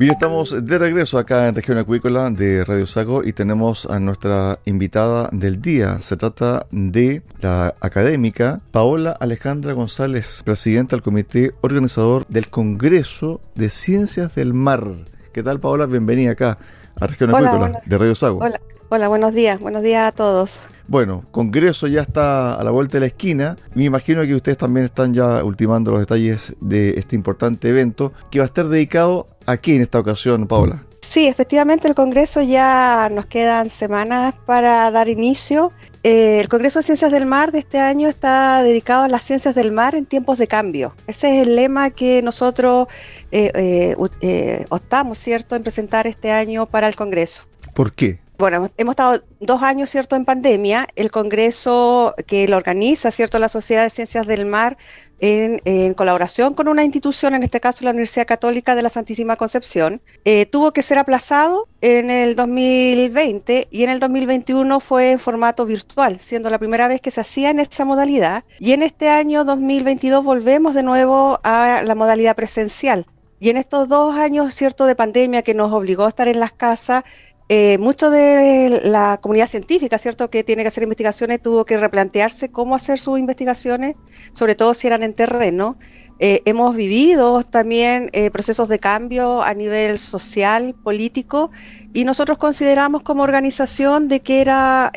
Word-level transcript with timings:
Bien, 0.00 0.12
estamos 0.12 0.64
de 0.64 0.78
regreso 0.78 1.18
acá 1.18 1.46
en 1.46 1.54
Región 1.54 1.76
Acuícola 1.76 2.30
de 2.30 2.64
Radio 2.64 2.86
Sago 2.86 3.22
y 3.22 3.34
tenemos 3.34 3.84
a 3.84 4.00
nuestra 4.00 4.58
invitada 4.64 5.28
del 5.30 5.60
día. 5.60 6.00
Se 6.00 6.16
trata 6.16 6.66
de 6.70 7.22
la 7.42 7.74
académica 7.82 8.62
Paola 8.70 9.10
Alejandra 9.20 9.74
González, 9.74 10.40
presidenta 10.42 10.96
del 10.96 11.02
comité 11.02 11.52
organizador 11.60 12.26
del 12.28 12.48
Congreso 12.48 13.42
de 13.54 13.68
Ciencias 13.68 14.34
del 14.34 14.54
Mar. 14.54 15.04
¿Qué 15.34 15.42
tal, 15.42 15.60
Paola? 15.60 15.84
Bienvenida 15.84 16.30
acá 16.30 16.56
a 16.98 17.06
Región 17.06 17.34
Acuícola 17.34 17.82
de 17.84 17.98
Radio 17.98 18.14
Sago. 18.14 18.38
Hola, 18.38 18.58
hola, 18.90 19.06
buenos 19.06 19.32
días, 19.32 19.60
buenos 19.60 19.82
días 19.82 20.08
a 20.08 20.12
todos. 20.12 20.60
Bueno, 20.88 21.24
Congreso 21.30 21.86
ya 21.86 22.00
está 22.02 22.54
a 22.54 22.64
la 22.64 22.72
vuelta 22.72 22.94
de 22.94 23.00
la 23.00 23.06
esquina. 23.06 23.56
Me 23.74 23.84
imagino 23.84 24.22
que 24.22 24.34
ustedes 24.34 24.58
también 24.58 24.86
están 24.86 25.14
ya 25.14 25.44
ultimando 25.44 25.92
los 25.92 26.00
detalles 26.00 26.56
de 26.60 26.90
este 26.98 27.14
importante 27.14 27.68
evento 27.68 28.12
que 28.30 28.40
va 28.40 28.44
a 28.44 28.46
estar 28.46 28.66
dedicado 28.68 29.28
aquí 29.46 29.76
en 29.76 29.82
esta 29.82 30.00
ocasión, 30.00 30.48
Paola. 30.48 30.84
Sí, 31.00 31.28
efectivamente 31.28 31.86
el 31.86 31.94
Congreso 31.94 32.42
ya 32.42 33.08
nos 33.12 33.26
quedan 33.26 33.70
semanas 33.70 34.34
para 34.44 34.90
dar 34.90 35.08
inicio. 35.08 35.70
Eh, 36.02 36.40
el 36.40 36.48
Congreso 36.48 36.80
de 36.80 36.84
Ciencias 36.84 37.12
del 37.12 37.26
Mar 37.26 37.52
de 37.52 37.60
este 37.60 37.78
año 37.78 38.08
está 38.08 38.62
dedicado 38.64 39.04
a 39.04 39.08
las 39.08 39.22
ciencias 39.22 39.54
del 39.54 39.70
mar 39.70 39.94
en 39.94 40.06
tiempos 40.06 40.38
de 40.38 40.48
cambio. 40.48 40.94
Ese 41.06 41.36
es 41.36 41.46
el 41.46 41.54
lema 41.54 41.90
que 41.90 42.22
nosotros 42.22 42.88
eh, 43.30 43.52
eh, 43.54 43.96
eh 44.20 44.66
optamos, 44.68 45.18
¿cierto?, 45.18 45.54
en 45.54 45.62
presentar 45.62 46.08
este 46.08 46.32
año 46.32 46.66
para 46.66 46.88
el 46.88 46.96
Congreso. 46.96 47.44
¿Por 47.74 47.92
qué? 47.92 48.18
Bueno, 48.40 48.70
hemos 48.78 48.92
estado 48.94 49.22
dos 49.38 49.62
años, 49.62 49.90
¿cierto?, 49.90 50.16
en 50.16 50.24
pandemia. 50.24 50.88
El 50.96 51.10
Congreso 51.10 52.14
que 52.26 52.48
lo 52.48 52.56
organiza, 52.56 53.10
¿cierto?, 53.10 53.38
la 53.38 53.48
Sociedad 53.48 53.84
de 53.84 53.90
Ciencias 53.90 54.26
del 54.26 54.46
Mar, 54.46 54.78
en, 55.20 55.92
colaboración 55.94 56.54
con 56.54 56.66
una 56.66 56.82
institución, 56.82 57.34
en 57.34 57.42
este 57.42 57.60
caso 57.60 57.84
la 57.84 57.90
Universidad 57.90 58.26
Católica 58.26 58.74
de 58.74 58.82
la 58.82 58.88
Santísima 58.88 59.36
Concepción, 59.36 60.00
eh, 60.24 60.46
tuvo 60.46 60.72
que 60.72 60.82
ser 60.82 60.96
aplazado 60.96 61.68
en 61.82 62.08
el 62.08 62.34
2020 62.34 63.68
y 63.70 63.84
en 63.84 63.90
el 63.90 64.00
2021 64.00 64.80
fue 64.80 65.10
en 65.12 65.18
formato 65.18 65.66
virtual, 65.66 66.18
siendo 66.18 66.48
la 66.48 66.58
primera 66.58 66.88
vez 66.88 67.02
que 67.02 67.10
se 67.10 67.20
hacía 67.20 67.50
en 67.50 67.60
esa 67.60 67.84
modalidad. 67.84 68.44
Y 68.58 68.72
en 68.72 68.82
este 68.82 69.10
año 69.10 69.44
2022 69.44 70.24
volvemos 70.24 70.74
de 70.74 70.82
nuevo 70.82 71.38
a 71.42 71.82
la 71.84 71.94
modalidad 71.94 72.34
presencial. 72.34 73.04
Y 73.42 73.48
en 73.48 73.56
estos 73.56 73.88
dos 73.88 74.16
años, 74.16 74.54
¿cierto?, 74.54 74.84
de 74.84 74.94
pandemia 74.94 75.40
que 75.40 75.54
nos 75.54 75.72
obligó 75.72 76.04
a 76.04 76.10
estar 76.10 76.28
en 76.28 76.40
las 76.40 76.52
casas, 76.52 77.04
eh, 77.52 77.78
mucho 77.78 78.10
de 78.10 78.80
la 78.84 79.18
comunidad 79.20 79.48
científica, 79.48 79.98
¿cierto?, 79.98 80.30
que 80.30 80.44
tiene 80.44 80.62
que 80.62 80.68
hacer 80.68 80.84
investigaciones, 80.84 81.42
tuvo 81.42 81.64
que 81.64 81.76
replantearse 81.76 82.52
cómo 82.52 82.76
hacer 82.76 83.00
sus 83.00 83.18
investigaciones, 83.18 83.96
sobre 84.32 84.54
todo 84.54 84.72
si 84.72 84.86
eran 84.86 85.02
en 85.02 85.14
terreno. 85.14 85.76
Eh, 86.20 86.42
hemos 86.44 86.76
vivido 86.76 87.42
también 87.42 88.08
eh, 88.12 88.30
procesos 88.30 88.68
de 88.68 88.78
cambio 88.78 89.42
a 89.42 89.52
nivel 89.52 89.98
social, 89.98 90.76
político, 90.84 91.50
y 91.92 92.04
nosotros 92.04 92.38
consideramos 92.38 93.02
como 93.02 93.24
organización 93.24 94.06
de 94.06 94.20
que 94.20 94.42
era 94.42 94.92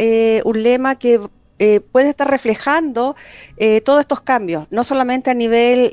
un 0.46 0.62
lema 0.62 0.94
que 1.00 1.22
puede 1.92 2.10
estar 2.10 2.30
reflejando 2.30 3.16
todos 3.84 4.02
estos 4.02 4.22
cambios, 4.22 4.68
no 4.70 4.84
solamente 4.84 5.32
a 5.32 5.34
nivel 5.34 5.92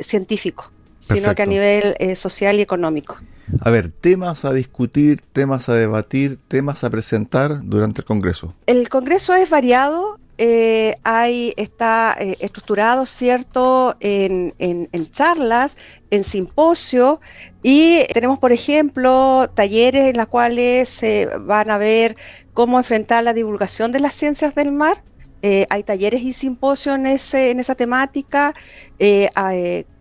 científico, 0.00 0.72
sino 0.98 1.36
que 1.36 1.42
a 1.42 1.46
nivel 1.46 1.94
social 2.16 2.58
y 2.58 2.62
económico. 2.62 3.18
A 3.60 3.70
ver, 3.70 3.90
temas 3.90 4.44
a 4.44 4.52
discutir, 4.52 5.20
temas 5.32 5.68
a 5.68 5.74
debatir, 5.74 6.38
temas 6.48 6.84
a 6.84 6.90
presentar 6.90 7.60
durante 7.62 8.00
el 8.00 8.04
Congreso. 8.04 8.54
El 8.66 8.88
Congreso 8.88 9.34
es 9.34 9.50
variado, 9.50 10.18
eh, 10.36 10.96
hay, 11.04 11.54
está 11.56 12.16
eh, 12.18 12.36
estructurado, 12.40 13.06
¿cierto?, 13.06 13.96
en, 14.00 14.52
en, 14.58 15.10
charlas, 15.12 15.76
en 16.10 16.24
simposio 16.24 17.20
y 17.62 18.04
tenemos, 18.12 18.40
por 18.40 18.50
ejemplo, 18.50 19.48
talleres 19.54 20.10
en 20.10 20.16
los 20.16 20.26
cuales 20.26 20.88
se 20.88 21.28
van 21.38 21.70
a 21.70 21.78
ver 21.78 22.16
cómo 22.52 22.78
enfrentar 22.78 23.22
la 23.22 23.32
divulgación 23.32 23.92
de 23.92 24.00
las 24.00 24.14
ciencias 24.14 24.54
del 24.56 24.72
mar. 24.72 25.04
Eh, 25.46 25.66
hay 25.68 25.82
talleres 25.82 26.22
y 26.22 26.32
simposios 26.32 26.96
en, 26.96 27.06
ese, 27.06 27.50
en 27.50 27.60
esa 27.60 27.74
temática, 27.74 28.54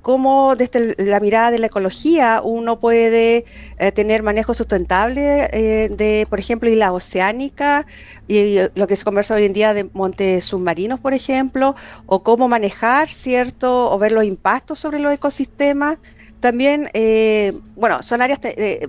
cómo 0.03 0.55
desde 0.55 0.95
la 1.03 1.19
mirada 1.19 1.49
de 1.49 1.59
la 1.59 1.67
ecología 1.67 2.41
uno 2.43 2.79
puede 2.79 3.45
eh, 3.77 3.91
tener 3.93 4.21
manejo 4.21 4.53
sustentable 4.53 5.49
eh, 5.53 5.89
de, 5.89 6.27
por 6.29 6.39
ejemplo, 6.39 6.69
y 6.69 6.75
la 6.75 6.91
oceánica 6.91 7.87
y 8.27 8.57
lo 8.75 8.87
que 8.87 8.95
se 8.97 9.05
conversa 9.05 9.35
hoy 9.35 9.45
en 9.45 9.53
día 9.53 9.73
de 9.73 9.89
montes 9.93 10.45
submarinos, 10.45 10.99
por 10.99 11.13
ejemplo, 11.13 11.75
o 12.05 12.21
cómo 12.21 12.47
manejar, 12.49 13.09
¿cierto? 13.09 13.89
O 13.91 13.97
ver 13.97 14.11
los 14.11 14.25
impactos 14.25 14.79
sobre 14.79 14.99
los 14.99 15.13
ecosistemas. 15.13 15.97
También, 16.43 16.89
eh, 16.93 17.53
bueno, 17.73 18.03
son 18.03 18.21
áreas 18.21 18.37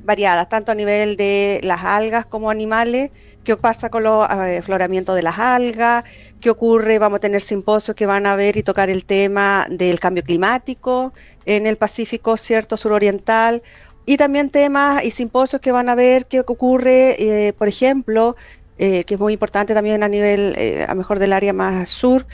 variadas, 0.03 0.49
tanto 0.49 0.73
a 0.73 0.75
nivel 0.75 1.17
de 1.17 1.61
las 1.63 1.85
algas 1.85 2.27
como 2.27 2.51
animales, 2.51 3.13
qué 3.45 3.57
pasa 3.57 3.91
con 3.91 4.03
los 4.03 4.29
afloramientos 4.29 5.15
de 5.15 5.23
las 5.23 5.39
algas, 5.39 6.03
qué 6.41 6.51
ocurre, 6.51 6.99
vamos 6.99 7.19
a 7.19 7.21
tener 7.21 7.41
simposios 7.41 7.95
que 7.95 8.07
van 8.07 8.27
a 8.27 8.35
ver 8.35 8.57
y 8.57 8.65
tocar 8.65 8.91
el 8.91 9.05
tema 9.05 9.69
del 9.71 10.01
cambio 10.01 10.25
climático 10.25 11.13
en 11.47 11.69
el 11.69 11.77
Pacífico, 11.77 12.37
cierto, 12.37 12.77
suroriental, 12.77 13.63
y 14.05 14.17
también 14.17 14.51
temas 14.51 15.05
y 15.05 15.13
simposios 15.13 15.63
que 15.63 15.71
van 15.71 15.89
a 15.89 15.95
ver 15.95 16.27
qué 16.27 16.41
ocurre, 16.41 17.15
eh, 17.21 17.53
por 17.53 17.69
ejemplo, 17.69 18.35
eh, 18.79 19.05
que 19.05 19.15
es 19.15 19.21
muy 19.21 19.33
importante 19.33 19.75
también 19.75 20.03
a 20.03 20.09
nivel, 20.09 20.57
a 20.89 20.95
mejor 20.97 21.21
del 21.21 21.33
área 21.33 21.53
más 21.53 21.89
sur, 21.89 22.27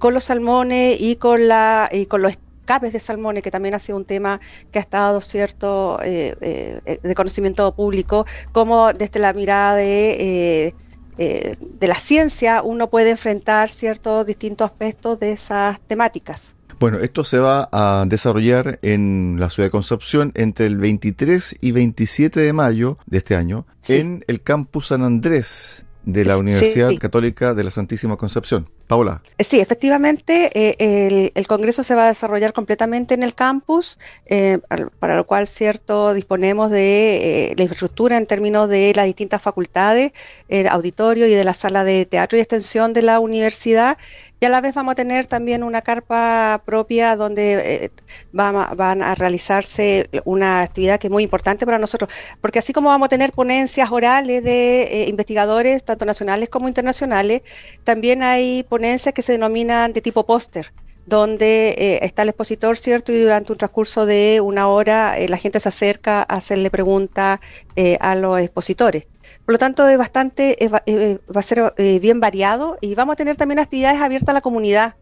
con 0.00 0.12
los 0.12 0.24
salmones 0.24 1.00
y 1.00 1.14
con, 1.14 1.46
la, 1.46 1.88
y 1.92 2.06
con 2.06 2.22
los 2.22 2.36
capes 2.66 2.92
de 2.92 3.00
salmones, 3.00 3.42
que 3.42 3.50
también 3.50 3.74
ha 3.74 3.78
sido 3.78 3.96
un 3.96 4.04
tema 4.04 4.40
que 4.70 4.78
ha 4.78 4.82
estado 4.82 5.22
cierto 5.22 5.98
eh, 6.02 6.36
eh, 6.40 7.00
de 7.02 7.14
conocimiento 7.14 7.74
público, 7.74 8.26
como 8.52 8.92
desde 8.92 9.20
la 9.20 9.32
mirada 9.32 9.76
de, 9.76 10.74
eh, 11.18 11.56
de 11.58 11.86
la 11.86 11.94
ciencia 11.94 12.62
uno 12.62 12.90
puede 12.90 13.10
enfrentar 13.10 13.70
ciertos 13.70 14.26
distintos 14.26 14.66
aspectos 14.66 15.18
de 15.18 15.32
esas 15.32 15.80
temáticas. 15.80 16.54
Bueno, 16.78 16.98
esto 16.98 17.24
se 17.24 17.38
va 17.38 17.70
a 17.72 18.04
desarrollar 18.06 18.78
en 18.82 19.36
la 19.40 19.48
ciudad 19.48 19.68
de 19.68 19.70
Concepción 19.70 20.32
entre 20.34 20.66
el 20.66 20.76
23 20.76 21.56
y 21.62 21.72
27 21.72 22.38
de 22.38 22.52
mayo 22.52 22.98
de 23.06 23.18
este 23.18 23.34
año 23.34 23.66
en 23.88 24.24
el 24.26 24.42
campus 24.42 24.88
San 24.88 25.02
Andrés 25.02 25.86
de 26.04 26.24
la 26.24 26.36
Universidad 26.36 26.94
Católica 26.98 27.54
de 27.54 27.64
la 27.64 27.70
Santísima 27.70 28.16
Concepción. 28.16 28.68
Paula. 28.86 29.20
Eh, 29.38 29.44
sí, 29.44 29.58
efectivamente, 29.60 30.50
eh, 30.54 31.32
el, 31.34 31.46
Congreso 31.46 31.82
se 31.82 31.94
va 31.94 32.04
a 32.04 32.08
desarrollar 32.08 32.52
completamente 32.52 33.14
en 33.14 33.22
el 33.22 33.34
campus, 33.34 33.98
eh, 34.26 34.58
para 35.00 35.16
lo 35.16 35.26
cual, 35.26 35.46
cierto, 35.46 36.14
disponemos 36.14 36.70
de 36.70 37.54
la 37.56 37.62
infraestructura 37.62 38.16
en 38.16 38.26
términos 38.26 38.68
de 38.68 38.92
las 38.94 39.06
distintas 39.06 39.42
facultades, 39.42 40.12
el 40.48 40.68
auditorio 40.68 41.26
y 41.26 41.34
de 41.34 41.44
la 41.44 41.54
sala 41.54 41.82
de 41.82 42.06
teatro 42.06 42.38
y 42.38 42.40
extensión 42.40 42.92
de 42.92 43.02
la 43.02 43.18
universidad, 43.18 43.98
y 44.38 44.44
a 44.44 44.50
la 44.50 44.60
vez 44.60 44.74
vamos 44.74 44.92
a 44.92 44.94
tener 44.94 45.26
también 45.26 45.62
una 45.62 45.80
carpa 45.80 46.60
propia 46.66 47.16
donde 47.16 47.90
van, 48.32 49.02
a, 49.02 49.14
realizarse 49.14 50.10
una 50.26 50.60
actividad 50.60 51.00
que 51.00 51.06
es 51.06 51.10
muy 51.10 51.22
importante 51.22 51.64
para 51.64 51.78
nosotros, 51.78 52.10
porque 52.42 52.58
así 52.58 52.74
como 52.74 52.90
vamos 52.90 53.06
a 53.06 53.08
tener 53.08 53.32
ponencias 53.32 53.90
orales 53.90 54.44
de 54.44 55.06
investigadores, 55.08 55.84
tanto 55.84 56.04
nacionales 56.04 56.50
como 56.50 56.68
internacionales, 56.68 57.42
también 57.84 58.22
hay 58.22 58.62
ponencias 58.64 58.75
que 59.14 59.22
se 59.22 59.32
denominan 59.32 59.92
de 59.92 60.00
tipo 60.00 60.24
póster 60.24 60.72
donde 61.06 61.68
eh, 61.78 61.98
está 62.02 62.22
el 62.22 62.30
expositor, 62.30 62.76
¿cierto? 62.76 63.12
Y 63.12 63.20
durante 63.22 63.52
un 63.52 63.58
transcurso 63.58 64.06
de 64.06 64.40
una 64.42 64.68
hora 64.68 65.18
eh, 65.18 65.28
la 65.28 65.36
gente 65.36 65.60
se 65.60 65.68
acerca 65.68 66.20
a 66.20 66.34
hacerle 66.36 66.68
preguntas 66.68 67.38
eh, 67.76 67.96
a 68.00 68.16
los 68.16 68.40
expositores. 68.40 69.06
Por 69.44 69.52
lo 69.52 69.58
tanto, 69.58 69.88
es 69.88 69.96
bastante, 69.96 70.56
va 70.68 71.40
a 71.40 71.42
ser 71.42 71.72
bien 72.00 72.18
variado 72.20 72.78
y 72.80 72.96
vamos 72.96 73.12
a 73.14 73.16
tener 73.16 73.36
también 73.36 73.60
actividades 73.60 74.00
abiertas 74.00 74.30
a 74.30 74.32
la 74.34 74.40
comunidad. 74.40 74.94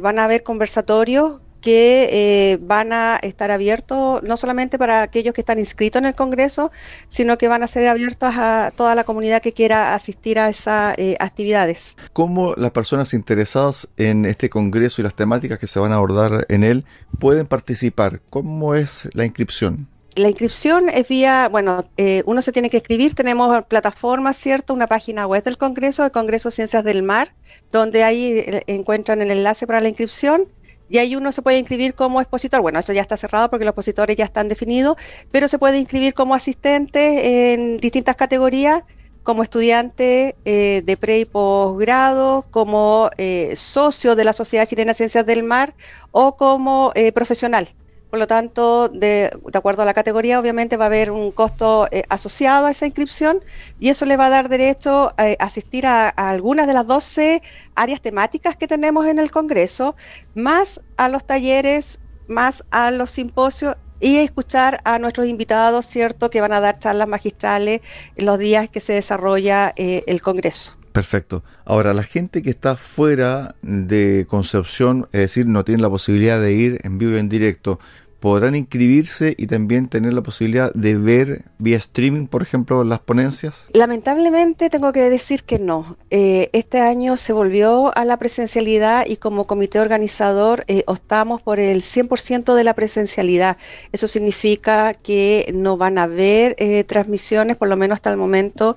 van 0.00 0.18
a 0.18 0.24
haber 0.24 0.42
conversatorios 0.42 1.40
que 1.66 2.08
eh, 2.12 2.58
van 2.60 2.92
a 2.92 3.16
estar 3.16 3.50
abiertos 3.50 4.22
no 4.22 4.36
solamente 4.36 4.78
para 4.78 5.02
aquellos 5.02 5.34
que 5.34 5.40
están 5.40 5.58
inscritos 5.58 5.98
en 5.98 6.06
el 6.06 6.14
Congreso, 6.14 6.70
sino 7.08 7.38
que 7.38 7.48
van 7.48 7.64
a 7.64 7.66
ser 7.66 7.88
abiertos 7.88 8.32
a 8.36 8.72
toda 8.76 8.94
la 8.94 9.02
comunidad 9.02 9.42
que 9.42 9.52
quiera 9.52 9.92
asistir 9.92 10.38
a 10.38 10.48
esas 10.48 10.96
eh, 10.96 11.16
actividades. 11.18 11.96
¿Cómo 12.12 12.54
las 12.54 12.70
personas 12.70 13.12
interesadas 13.14 13.88
en 13.96 14.26
este 14.26 14.48
Congreso 14.48 15.00
y 15.00 15.02
las 15.02 15.16
temáticas 15.16 15.58
que 15.58 15.66
se 15.66 15.80
van 15.80 15.90
a 15.90 15.96
abordar 15.96 16.46
en 16.48 16.62
él 16.62 16.84
pueden 17.18 17.48
participar? 17.48 18.20
¿Cómo 18.30 18.76
es 18.76 19.08
la 19.14 19.24
inscripción? 19.24 19.88
La 20.14 20.28
inscripción 20.28 20.88
es 20.88 21.08
vía, 21.08 21.48
bueno, 21.48 21.84
eh, 21.96 22.22
uno 22.26 22.42
se 22.42 22.52
tiene 22.52 22.70
que 22.70 22.76
escribir, 22.76 23.16
tenemos 23.16 23.64
plataformas, 23.64 24.36
¿cierto? 24.36 24.72
Una 24.72 24.86
página 24.86 25.26
web 25.26 25.42
del 25.42 25.58
Congreso, 25.58 26.04
el 26.04 26.12
Congreso 26.12 26.52
Ciencias 26.52 26.84
del 26.84 27.02
Mar, 27.02 27.34
donde 27.72 28.04
ahí 28.04 28.44
encuentran 28.68 29.20
el 29.20 29.32
enlace 29.32 29.66
para 29.66 29.80
la 29.80 29.88
inscripción 29.88 30.46
y 30.88 30.98
ahí 30.98 31.16
uno 31.16 31.32
se 31.32 31.42
puede 31.42 31.58
inscribir 31.58 31.94
como 31.94 32.20
expositor. 32.20 32.60
Bueno, 32.60 32.78
eso 32.78 32.92
ya 32.92 33.02
está 33.02 33.16
cerrado 33.16 33.50
porque 33.50 33.64
los 33.64 33.72
expositores 33.72 34.16
ya 34.16 34.24
están 34.24 34.48
definidos, 34.48 34.96
pero 35.30 35.48
se 35.48 35.58
puede 35.58 35.78
inscribir 35.78 36.14
como 36.14 36.34
asistente 36.34 37.52
en 37.52 37.78
distintas 37.78 38.16
categorías, 38.16 38.84
como 39.22 39.42
estudiante 39.42 40.36
eh, 40.44 40.82
de 40.84 40.96
pre 40.96 41.18
y 41.20 41.24
posgrado, 41.24 42.46
como 42.50 43.10
eh, 43.18 43.54
socio 43.56 44.14
de 44.14 44.24
la 44.24 44.32
Sociedad 44.32 44.66
Chilena 44.68 44.92
de 44.92 44.96
Ciencias 44.96 45.26
del 45.26 45.42
Mar 45.42 45.74
o 46.12 46.36
como 46.36 46.92
eh, 46.94 47.12
profesional. 47.12 47.68
Por 48.16 48.20
lo 48.20 48.26
tanto, 48.26 48.88
de, 48.88 49.30
acuerdo 49.52 49.82
a 49.82 49.84
la 49.84 49.92
categoría, 49.92 50.40
obviamente 50.40 50.78
va 50.78 50.84
a 50.84 50.86
haber 50.86 51.10
un 51.10 51.32
costo 51.32 51.86
eh, 51.90 52.02
asociado 52.08 52.64
a 52.64 52.70
esa 52.70 52.86
inscripción 52.86 53.40
y 53.78 53.90
eso 53.90 54.06
le 54.06 54.16
va 54.16 54.28
a 54.28 54.30
dar 54.30 54.48
derecho 54.48 55.12
a 55.18 55.28
eh, 55.28 55.36
asistir 55.38 55.84
a, 55.86 56.08
algunas 56.08 56.66
de 56.66 56.72
las 56.72 56.86
12 56.86 57.42
áreas 57.74 58.00
temáticas 58.00 58.56
que 58.56 58.66
tenemos 58.66 59.04
en 59.04 59.18
el 59.18 59.30
Congreso, 59.30 59.96
más 60.34 60.80
a 60.96 61.10
los 61.10 61.26
talleres, 61.26 61.98
más 62.26 62.64
a 62.70 62.90
los 62.90 63.10
simposios 63.10 63.76
y 64.00 64.16
escuchar 64.16 64.80
a 64.84 64.98
nuestros 64.98 65.26
invitados, 65.26 65.84
¿cierto?, 65.84 66.30
que 66.30 66.40
van 66.40 66.54
a 66.54 66.60
dar 66.60 66.78
charlas 66.78 67.08
magistrales 67.08 67.82
en 68.16 68.24
los 68.24 68.38
días 68.38 68.70
que 68.70 68.80
se 68.80 68.94
desarrolla 68.94 69.74
eh, 69.76 70.04
el 70.06 70.22
Congreso. 70.22 70.74
Perfecto. 70.96 71.44
Ahora, 71.66 71.92
la 71.92 72.04
gente 72.04 72.40
que 72.40 72.48
está 72.48 72.76
fuera 72.76 73.54
de 73.60 74.24
Concepción, 74.26 75.06
es 75.12 75.20
decir, 75.20 75.46
no 75.46 75.62
tiene 75.62 75.82
la 75.82 75.90
posibilidad 75.90 76.40
de 76.40 76.54
ir 76.54 76.80
en 76.84 76.96
vivo 76.96 77.16
y 77.16 77.18
en 77.18 77.28
directo, 77.28 77.78
podrán 78.20 78.54
inscribirse 78.54 79.34
y 79.36 79.46
también 79.46 79.88
tener 79.88 80.12
la 80.12 80.22
posibilidad 80.22 80.72
de 80.72 80.96
ver 80.96 81.44
vía 81.58 81.76
streaming, 81.76 82.26
por 82.26 82.42
ejemplo, 82.42 82.82
las 82.84 83.00
ponencias? 83.00 83.68
Lamentablemente 83.72 84.70
tengo 84.70 84.92
que 84.92 85.08
decir 85.10 85.44
que 85.44 85.58
no. 85.58 85.96
Eh, 86.10 86.50
este 86.52 86.80
año 86.80 87.16
se 87.16 87.32
volvió 87.32 87.96
a 87.96 88.04
la 88.04 88.16
presencialidad 88.16 89.06
y 89.06 89.16
como 89.16 89.46
comité 89.46 89.80
organizador 89.80 90.64
eh, 90.68 90.82
optamos 90.86 91.42
por 91.42 91.60
el 91.60 91.82
100% 91.82 92.54
de 92.54 92.64
la 92.64 92.74
presencialidad. 92.74 93.58
Eso 93.92 94.08
significa 94.08 94.94
que 94.94 95.50
no 95.54 95.76
van 95.76 95.98
a 95.98 96.04
haber 96.04 96.56
eh, 96.58 96.84
transmisiones, 96.84 97.56
por 97.56 97.68
lo 97.68 97.76
menos 97.76 97.96
hasta 97.96 98.10
el 98.10 98.16
momento 98.16 98.76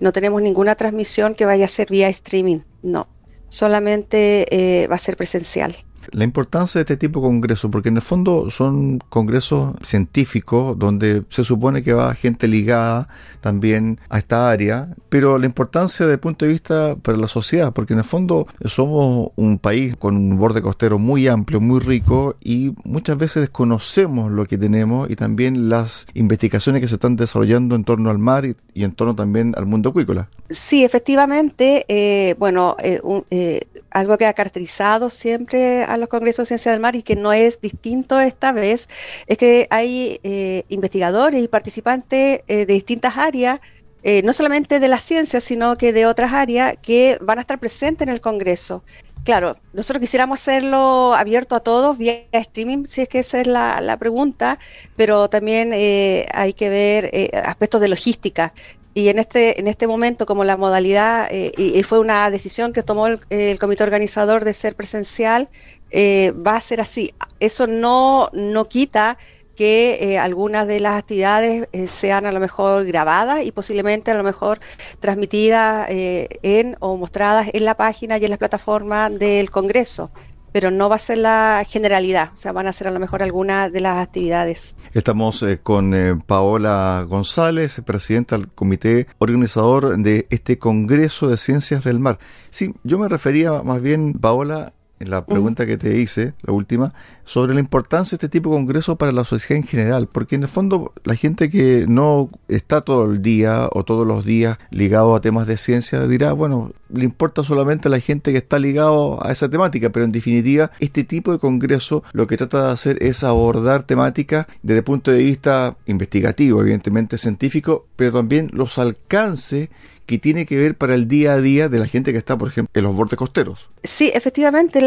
no 0.00 0.12
tenemos 0.12 0.42
ninguna 0.42 0.74
transmisión 0.74 1.34
que 1.34 1.46
vaya 1.46 1.64
a 1.64 1.68
ser 1.68 1.88
vía 1.88 2.08
streaming, 2.08 2.60
no. 2.82 3.08
Solamente 3.48 4.86
va 4.90 4.96
a 4.96 4.98
ser 4.98 5.16
presencial 5.16 5.76
la 6.10 6.24
importancia 6.24 6.78
de 6.78 6.82
este 6.82 6.96
tipo 6.96 7.20
de 7.20 7.26
congresos, 7.26 7.70
porque 7.70 7.88
en 7.88 7.96
el 7.96 8.02
fondo 8.02 8.50
son 8.50 8.98
congresos 9.08 9.74
científicos 9.82 10.78
donde 10.78 11.22
se 11.30 11.44
supone 11.44 11.82
que 11.82 11.92
va 11.92 12.14
gente 12.14 12.48
ligada 12.48 13.08
también 13.40 13.98
a 14.08 14.18
esta 14.18 14.50
área, 14.50 14.88
pero 15.08 15.38
la 15.38 15.46
importancia 15.46 16.06
desde 16.06 16.14
el 16.14 16.20
punto 16.20 16.44
de 16.44 16.52
vista 16.52 16.96
para 16.96 17.18
la 17.18 17.28
sociedad, 17.28 17.72
porque 17.72 17.92
en 17.92 17.98
el 17.98 18.04
fondo 18.04 18.46
somos 18.64 19.30
un 19.36 19.58
país 19.58 19.96
con 19.96 20.16
un 20.16 20.38
borde 20.38 20.62
costero 20.62 20.98
muy 20.98 21.28
amplio, 21.28 21.60
muy 21.60 21.80
rico 21.80 22.36
y 22.42 22.72
muchas 22.84 23.16
veces 23.18 23.42
desconocemos 23.42 24.30
lo 24.30 24.46
que 24.46 24.58
tenemos 24.58 25.10
y 25.10 25.16
también 25.16 25.68
las 25.68 26.06
investigaciones 26.14 26.80
que 26.80 26.88
se 26.88 26.94
están 26.94 27.16
desarrollando 27.16 27.74
en 27.74 27.84
torno 27.84 28.10
al 28.10 28.18
mar 28.18 28.44
y, 28.44 28.56
en 28.74 28.92
torno 28.92 29.14
también 29.14 29.54
al 29.56 29.66
mundo 29.66 29.90
acuícola. 29.90 30.28
Sí, 30.50 30.84
efectivamente, 30.84 31.84
eh, 31.88 32.34
bueno, 32.38 32.76
eh, 32.82 33.00
eh, 33.30 33.62
algo 33.92 34.18
que 34.18 34.26
ha 34.26 34.32
caracterizado 34.32 35.10
siempre 35.10 35.84
a 35.84 35.96
los 35.96 36.08
congresos 36.08 36.44
de 36.44 36.46
ciencia 36.48 36.72
del 36.72 36.80
mar 36.80 36.96
y 36.96 37.02
que 37.02 37.16
no 37.16 37.32
es 37.32 37.60
distinto 37.60 38.20
esta 38.20 38.52
vez, 38.52 38.88
es 39.26 39.38
que 39.38 39.66
hay 39.70 40.20
investigadores 40.68 41.42
y 41.42 41.48
participantes 41.48 42.40
de 42.46 42.66
distintas 42.66 43.16
áreas 43.16 43.60
eh, 44.04 44.22
no 44.24 44.32
solamente 44.32 44.80
de 44.80 44.88
la 44.88 44.98
ciencia, 44.98 45.40
sino 45.40 45.76
que 45.76 45.92
de 45.92 46.06
otras 46.06 46.32
áreas 46.32 46.74
que 46.82 47.18
van 47.20 47.38
a 47.38 47.42
estar 47.42 47.58
presentes 47.60 48.06
en 48.06 48.12
el 48.12 48.20
Congreso. 48.20 48.82
Claro, 49.24 49.54
nosotros 49.72 50.00
quisiéramos 50.00 50.40
hacerlo 50.40 51.14
abierto 51.14 51.54
a 51.54 51.60
todos 51.60 51.96
vía 51.96 52.24
streaming, 52.32 52.86
si 52.86 53.02
es 53.02 53.08
que 53.08 53.20
esa 53.20 53.40
es 53.40 53.46
la, 53.46 53.96
pregunta, 54.00 54.58
pero 54.96 55.30
también 55.30 55.70
eh, 55.72 56.26
hay 56.34 56.54
que 56.54 56.68
ver 56.68 57.10
eh, 57.12 57.30
aspectos 57.44 57.80
de 57.80 57.88
logística. 57.88 58.52
Y 58.94 59.08
en 59.08 59.18
este, 59.18 59.58
en 59.58 59.68
este 59.68 59.86
momento, 59.86 60.26
como 60.26 60.44
la 60.44 60.56
modalidad, 60.56 61.30
y, 61.32 61.82
fue 61.82 61.98
una 61.98 62.30
decisión 62.30 62.72
que 62.72 62.82
tomó 62.82 63.06
el, 63.06 63.58
comité 63.58 63.82
organizador 63.84 64.44
de 64.44 64.52
ser 64.52 64.76
presencial, 64.76 65.48
va 65.94 66.56
a 66.56 66.60
ser 66.60 66.80
así. 66.80 67.14
Eso 67.40 67.66
no, 67.66 68.28
no 68.32 68.68
quita 68.68 69.18
que 69.56 69.98
eh, 70.00 70.18
algunas 70.18 70.66
de 70.66 70.80
las 70.80 70.98
actividades 70.98 71.68
eh, 71.72 71.88
sean 71.88 72.26
a 72.26 72.32
lo 72.32 72.40
mejor 72.40 72.84
grabadas 72.84 73.44
y 73.44 73.52
posiblemente 73.52 74.10
a 74.10 74.14
lo 74.14 74.24
mejor 74.24 74.60
transmitidas 75.00 75.88
eh, 75.90 76.28
en 76.42 76.76
o 76.80 76.96
mostradas 76.96 77.48
en 77.52 77.64
la 77.64 77.76
página 77.76 78.18
y 78.18 78.24
en 78.24 78.30
las 78.30 78.38
plataformas 78.38 79.16
del 79.18 79.50
Congreso 79.50 80.10
pero 80.52 80.70
no 80.70 80.88
va 80.88 80.96
a 80.96 80.98
ser 80.98 81.18
la 81.18 81.64
generalidad, 81.68 82.30
o 82.32 82.36
sea, 82.36 82.52
van 82.52 82.66
a 82.66 82.72
ser 82.72 82.88
a 82.88 82.90
lo 82.90 83.00
mejor 83.00 83.22
algunas 83.22 83.72
de 83.72 83.80
las 83.80 83.98
actividades. 83.98 84.74
Estamos 84.94 85.44
con 85.62 86.22
Paola 86.26 87.04
González, 87.08 87.80
presidenta 87.84 88.36
del 88.36 88.48
comité 88.48 89.06
organizador 89.18 89.96
de 89.96 90.26
este 90.30 90.58
Congreso 90.58 91.28
de 91.28 91.38
Ciencias 91.38 91.84
del 91.84 91.98
Mar. 91.98 92.18
Sí, 92.50 92.74
yo 92.84 92.98
me 92.98 93.08
refería 93.08 93.62
más 93.62 93.80
bien, 93.80 94.12
Paola, 94.14 94.74
la 95.04 95.24
pregunta 95.26 95.66
que 95.66 95.76
te 95.76 95.98
hice, 95.98 96.34
la 96.42 96.52
última, 96.52 96.94
sobre 97.24 97.54
la 97.54 97.60
importancia 97.60 98.16
de 98.16 98.26
este 98.26 98.28
tipo 98.28 98.50
de 98.50 98.56
congresos 98.56 98.96
para 98.96 99.12
la 99.12 99.24
sociedad 99.24 99.60
en 99.62 99.66
general, 99.66 100.08
porque 100.10 100.34
en 100.34 100.42
el 100.42 100.48
fondo 100.48 100.92
la 101.04 101.14
gente 101.14 101.50
que 101.50 101.86
no 101.88 102.30
está 102.48 102.80
todo 102.80 103.10
el 103.10 103.22
día 103.22 103.68
o 103.72 103.84
todos 103.84 104.06
los 104.06 104.24
días 104.24 104.58
ligado 104.70 105.14
a 105.14 105.20
temas 105.20 105.46
de 105.46 105.56
ciencia 105.56 106.06
dirá, 106.06 106.32
bueno, 106.32 106.72
le 106.92 107.04
importa 107.04 107.44
solamente 107.44 107.88
a 107.88 107.90
la 107.90 108.00
gente 108.00 108.32
que 108.32 108.38
está 108.38 108.58
ligado 108.58 109.24
a 109.24 109.32
esa 109.32 109.48
temática, 109.48 109.90
pero 109.90 110.04
en 110.04 110.12
definitiva 110.12 110.70
este 110.80 111.04
tipo 111.04 111.32
de 111.32 111.38
congreso 111.38 112.02
lo 112.12 112.26
que 112.26 112.36
trata 112.36 112.66
de 112.66 112.72
hacer 112.72 113.02
es 113.02 113.24
abordar 113.24 113.84
temáticas 113.84 114.46
desde 114.62 114.78
el 114.78 114.84
punto 114.84 115.10
de 115.10 115.22
vista 115.22 115.76
investigativo, 115.86 116.60
evidentemente 116.60 117.18
científico, 117.18 117.86
pero 117.96 118.12
también 118.12 118.50
los 118.52 118.78
alcances 118.78 119.68
que 120.06 120.18
tiene 120.18 120.46
que 120.46 120.56
ver 120.56 120.76
para 120.76 120.94
el 120.94 121.08
día 121.08 121.34
a 121.34 121.40
día 121.40 121.68
de 121.68 121.78
la 121.78 121.86
gente 121.86 122.12
que 122.12 122.18
está, 122.18 122.36
por 122.36 122.48
ejemplo, 122.48 122.70
en 122.74 122.84
los 122.84 122.94
bordes 122.94 123.16
costeros. 123.16 123.70
Sí, 123.84 124.10
efectivamente, 124.14 124.80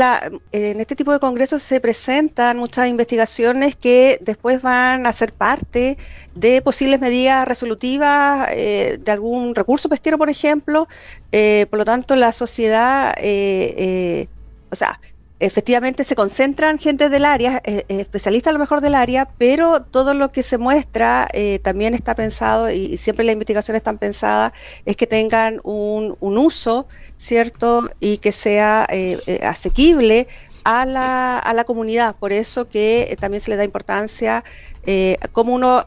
en 0.52 0.80
este 0.80 0.96
tipo 0.96 1.12
de 1.12 1.20
congresos 1.20 1.64
se 1.64 1.80
presentan 1.80 2.58
muchas 2.58 2.88
investigaciones 2.88 3.76
que 3.76 4.20
después 4.22 4.62
van 4.62 5.06
a 5.06 5.14
ser 5.14 5.34
parte 5.34 5.98
de 6.36 6.62
posibles 6.62 7.00
medidas 7.00 7.48
resolutivas 7.48 8.50
eh, 8.52 9.00
de 9.04 9.12
algún 9.12 9.56
recurso 9.56 9.90
pesquero, 9.90 10.18
por 10.18 10.30
ejemplo. 10.30 10.88
Eh, 11.32 11.66
por 11.70 11.80
lo 11.80 11.86
tanto, 11.86 12.16
la 12.16 12.32
sociedad, 12.32 13.14
eh, 13.18 14.28
o 14.70 14.76
sea, 14.76 15.00
efectivamente 15.40 16.04
se 16.04 16.16
concentran 16.16 16.80
gente 16.80 17.10
del 17.10 17.26
área, 17.26 17.62
eh, 17.66 17.86
eh, 17.90 18.00
especialistas 18.00 18.52
a 18.52 18.54
lo 18.54 18.60
mejor 18.60 18.82
del 18.82 18.96
área, 18.96 19.28
pero 19.38 19.82
todo 19.82 20.14
lo 20.14 20.32
que 20.32 20.44
se 20.44 20.58
muestra 20.58 21.28
eh, 21.34 21.60
también 21.60 21.94
está 21.94 22.16
pensado 22.16 22.72
y, 22.72 22.98
siempre 22.98 23.26
las 23.26 23.34
investigaciones 23.34 23.82
están 23.82 23.98
pensadas 23.98 24.54
es 24.86 24.96
que 24.96 25.08
tengan 25.08 25.60
un, 25.64 26.16
uso, 26.22 26.88
¿cierto? 27.18 27.90
Y 28.00 28.18
que 28.18 28.32
sea 28.32 28.88
asequible 29.44 30.28
a 30.64 30.86
la, 30.86 31.38
a 31.38 31.54
la 31.54 31.64
comunidad. 31.64 32.16
Por 32.16 32.32
eso 32.34 32.68
que 32.68 33.16
también 33.20 33.42
se 33.42 33.50
le 33.50 33.58
da 33.58 33.64
importancia 33.64 34.44
cómo 35.32 35.54
uno 35.54 35.86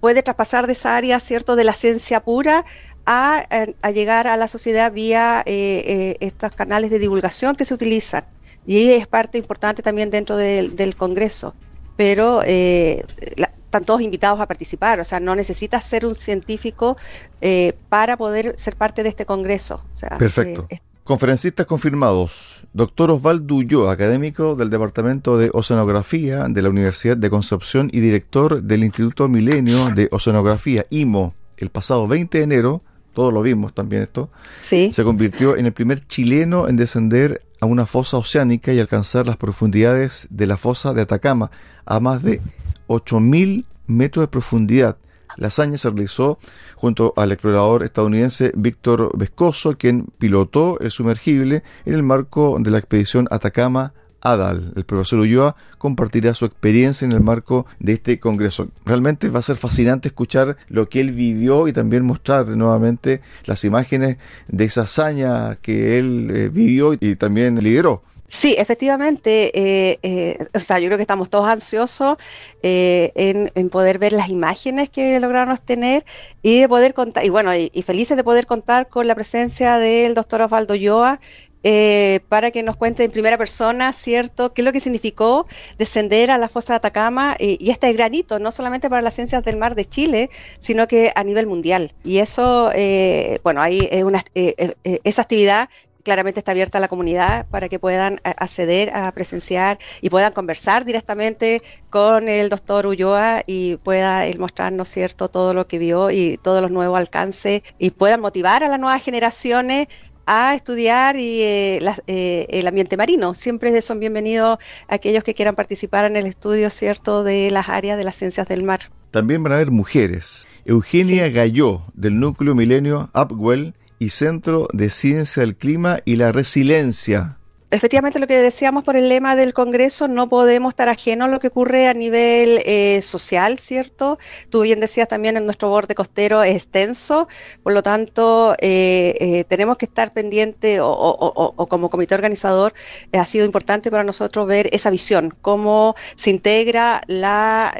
puede 0.00 0.22
traspasar 0.22 0.66
de 0.66 0.74
esa 0.74 0.96
área, 0.96 1.20
¿cierto? 1.20 1.56
De 1.56 1.64
la 1.64 1.74
ciencia 1.74 2.20
pura 2.20 2.64
a, 3.06 3.46
a 3.82 3.90
llegar 3.90 4.26
a 4.26 4.36
la 4.36 4.48
sociedad 4.48 4.92
vía 4.92 5.42
estos 5.46 6.52
canales 6.52 6.90
de 6.90 6.98
divulgación 6.98 7.56
que 7.56 7.64
se 7.64 7.74
utilizan 7.74 8.24
y 8.68 8.90
es 8.90 9.06
parte 9.06 9.38
importante 9.38 9.82
también 9.82 10.10
dentro 10.10 10.36
del, 10.36 10.94
Congreso, 10.94 11.54
pero 11.96 12.42
eh, 12.44 13.02
están 13.18 13.86
todos 13.86 14.02
invitados 14.02 14.40
a 14.40 14.46
participar, 14.46 15.00
o 15.00 15.04
sea, 15.04 15.20
no 15.20 15.34
necesitas 15.34 15.86
ser 15.86 16.04
un 16.04 16.14
científico 16.14 16.98
eh, 17.40 17.72
para 17.88 18.18
poder 18.18 18.58
ser 18.58 18.76
parte 18.76 19.02
de 19.02 19.08
este 19.08 19.24
Congreso. 19.24 19.82
Perfecto. 20.18 20.66
Eh, 20.68 20.80
Conferencistas 21.02 21.64
confirmados. 21.64 22.66
Doctor 22.74 23.10
Osvaldo 23.10 23.54
Ulloa, 23.54 23.90
académico 23.90 24.54
del 24.54 24.68
Departamento 24.68 25.38
de 25.38 25.48
Oceanografía 25.54 26.44
de 26.50 26.60
la 26.60 26.68
Universidad 26.68 27.16
de 27.16 27.30
Concepción 27.30 27.88
y 27.90 28.00
director 28.00 28.62
del 28.62 28.84
Instituto 28.84 29.28
Milenio 29.28 29.88
de 29.94 30.10
Oceanografía, 30.12 30.84
IMO, 30.90 31.34
el 31.56 31.70
pasado 31.70 32.06
20 32.06 32.36
de 32.36 32.44
enero, 32.44 32.82
todos 33.18 33.34
lo 33.34 33.42
vimos 33.42 33.74
también 33.74 34.02
esto, 34.02 34.30
se 34.60 35.02
convirtió 35.02 35.56
en 35.56 35.66
el 35.66 35.72
primer 35.72 36.06
chileno 36.06 36.68
en 36.68 36.76
descender 36.76 37.42
a 37.60 37.66
una 37.66 37.84
fosa 37.84 38.16
oceánica 38.16 38.72
y 38.72 38.78
alcanzar 38.78 39.26
las 39.26 39.36
profundidades 39.36 40.28
de 40.30 40.46
la 40.46 40.56
fosa 40.56 40.94
de 40.94 41.02
Atacama 41.02 41.50
a 41.84 41.98
más 41.98 42.22
de 42.22 42.40
8.000 42.86 43.64
metros 43.88 44.22
de 44.22 44.28
profundidad. 44.28 44.98
La 45.36 45.48
hazaña 45.48 45.78
se 45.78 45.90
realizó 45.90 46.38
junto 46.76 47.12
al 47.16 47.32
explorador 47.32 47.82
estadounidense 47.82 48.52
Víctor 48.54 49.10
Vescoso, 49.18 49.76
quien 49.76 50.06
pilotó 50.20 50.78
el 50.78 50.92
sumergible 50.92 51.64
en 51.86 51.94
el 51.94 52.04
marco 52.04 52.58
de 52.60 52.70
la 52.70 52.78
expedición 52.78 53.26
Atacama 53.32 53.94
Adal. 54.20 54.72
El 54.76 54.84
profesor 54.84 55.20
Ulloa 55.20 55.56
compartirá 55.78 56.34
su 56.34 56.44
experiencia 56.44 57.04
en 57.04 57.12
el 57.12 57.20
marco 57.20 57.66
de 57.78 57.94
este 57.94 58.18
congreso. 58.18 58.68
Realmente 58.84 59.28
va 59.28 59.38
a 59.38 59.42
ser 59.42 59.56
fascinante 59.56 60.08
escuchar 60.08 60.56
lo 60.68 60.88
que 60.88 61.00
él 61.00 61.12
vivió 61.12 61.68
y 61.68 61.72
también 61.72 62.04
mostrar 62.04 62.48
nuevamente 62.48 63.20
las 63.44 63.64
imágenes 63.64 64.16
de 64.48 64.64
esa 64.64 64.82
hazaña 64.82 65.56
que 65.56 65.98
él 65.98 66.30
eh, 66.34 66.48
vivió 66.48 66.94
y 66.94 67.16
también 67.16 67.62
lideró. 67.62 68.02
Sí, 68.30 68.54
efectivamente, 68.58 69.58
eh, 69.58 69.98
eh, 70.02 70.48
o 70.52 70.58
sea, 70.58 70.78
yo 70.78 70.88
creo 70.88 70.98
que 70.98 71.02
estamos 71.02 71.30
todos 71.30 71.48
ansiosos 71.48 72.18
en, 72.60 73.70
poder 73.70 73.98
ver 73.98 74.12
las 74.12 74.28
imágenes 74.28 74.90
que 74.90 75.18
lograron 75.18 75.56
tener 75.56 76.04
y 76.42 76.60
de 76.60 76.68
poder 76.68 76.92
contar, 76.92 77.24
y 77.24 77.30
bueno, 77.30 77.54
y, 77.54 77.70
felices 77.86 78.18
de 78.18 78.24
poder 78.24 78.46
contar 78.46 78.88
con 78.88 79.06
la 79.06 79.14
presencia 79.14 79.78
del 79.78 80.12
doctor 80.12 80.42
Osvaldo 80.42 80.74
Yoa, 80.74 81.20
eh, 81.62 82.20
para 82.28 82.50
que 82.50 82.62
nos 82.62 82.76
cuente 82.76 83.04
en 83.04 83.10
primera 83.10 83.38
persona, 83.38 83.92
¿cierto?, 83.92 84.52
qué 84.52 84.62
es 84.62 84.64
lo 84.64 84.72
que 84.72 84.80
significó 84.80 85.46
descender 85.78 86.30
a 86.30 86.38
la 86.38 86.48
fosa 86.48 86.74
de 86.74 86.76
Atacama 86.78 87.36
eh, 87.38 87.56
y 87.60 87.70
este 87.70 87.92
granito, 87.92 88.38
no 88.38 88.52
solamente 88.52 88.88
para 88.88 89.02
las 89.02 89.14
ciencias 89.14 89.44
del 89.44 89.56
mar 89.56 89.74
de 89.74 89.84
Chile, 89.84 90.30
sino 90.58 90.86
que 90.88 91.12
a 91.14 91.24
nivel 91.24 91.46
mundial. 91.46 91.94
Y 92.04 92.18
eso, 92.18 92.70
eh, 92.74 93.40
bueno, 93.42 93.64
es 93.64 94.04
una, 94.04 94.24
esa 94.34 95.22
actividad 95.22 95.68
claramente 96.08 96.40
está 96.40 96.52
abierta 96.52 96.78
a 96.78 96.80
la 96.80 96.88
comunidad 96.88 97.46
para 97.50 97.68
que 97.68 97.78
puedan 97.78 98.18
acceder 98.24 98.90
a 98.94 99.12
presenciar 99.12 99.78
y 100.00 100.08
puedan 100.08 100.32
conversar 100.32 100.86
directamente 100.86 101.62
con 101.90 102.30
el 102.30 102.48
doctor 102.48 102.86
Ulloa 102.86 103.42
y 103.46 103.76
pueda 103.76 104.26
él 104.26 104.38
mostrarnos 104.38 104.88
cierto 104.88 105.28
todo 105.28 105.52
lo 105.52 105.66
que 105.66 105.78
vio 105.78 106.10
y 106.10 106.38
todos 106.38 106.62
los 106.62 106.70
nuevos 106.70 106.98
alcances 106.98 107.60
y 107.78 107.90
puedan 107.90 108.22
motivar 108.22 108.64
a 108.64 108.68
las 108.68 108.80
nuevas 108.80 109.02
generaciones 109.02 109.88
a 110.28 110.54
estudiar 110.54 111.16
y, 111.16 111.40
eh, 111.40 111.80
eh, 112.06 112.46
el 112.50 112.66
ambiente 112.66 112.98
marino. 112.98 113.32
Siempre 113.32 113.80
son 113.80 113.98
bienvenidos 113.98 114.58
aquellos 114.86 115.24
que 115.24 115.32
quieran 115.32 115.54
participar 115.54 116.04
en 116.04 116.16
el 116.16 116.26
estudio, 116.26 116.68
¿cierto?, 116.68 117.24
de 117.24 117.50
las 117.50 117.70
áreas 117.70 117.96
de 117.96 118.04
las 118.04 118.16
ciencias 118.16 118.46
del 118.46 118.62
mar. 118.62 118.80
También 119.10 119.42
van 119.42 119.52
a 119.52 119.56
haber 119.56 119.70
mujeres. 119.70 120.46
Eugenia 120.66 121.30
Galló, 121.30 121.82
del 121.94 122.20
Núcleo 122.20 122.54
Milenio 122.54 123.08
Upwell 123.14 123.72
y 123.98 124.10
Centro 124.10 124.68
de 124.74 124.90
Ciencia 124.90 125.40
del 125.40 125.56
Clima 125.56 126.00
y 126.04 126.16
la 126.16 126.30
Resiliencia 126.30 127.37
efectivamente 127.70 128.18
lo 128.18 128.26
que 128.26 128.36
decíamos 128.38 128.82
por 128.84 128.96
el 128.96 129.08
lema 129.08 129.36
del 129.36 129.52
Congreso, 129.52 130.08
no 130.08 130.28
podemos 130.28 130.70
estar 130.70 130.88
ajenos 130.88 131.28
a 131.28 131.30
lo 131.30 131.38
que 131.38 131.48
ocurre 131.48 131.86
a 131.86 131.94
nivel 131.94 132.62
eh, 132.64 133.00
social, 133.02 133.58
¿cierto? 133.58 134.18
Tú 134.48 134.62
bien 134.62 134.80
decías 134.80 135.08
también 135.08 135.36
en 135.36 135.44
nuestro 135.44 135.68
borde 135.68 135.94
costero 135.94 136.42
es 136.42 136.56
extenso, 136.56 137.28
por 137.62 137.74
lo 137.74 137.82
tanto 137.82 138.54
eh, 138.60 139.16
eh, 139.20 139.44
tenemos 139.48 139.76
que 139.76 139.84
estar 139.84 140.12
pendientes 140.12 140.80
o, 140.82 141.66
como 141.68 141.90
comité 141.90 142.14
organizador 142.14 142.72
ha 143.12 143.24
sido 143.26 143.44
importante 143.44 143.90
para 143.90 144.04
nosotros 144.04 144.46
ver 144.46 144.68
esa 144.72 144.90
visión, 144.90 145.34
cómo 145.42 145.94
se 146.16 146.30
integra 146.30 147.02
la, 147.06 147.76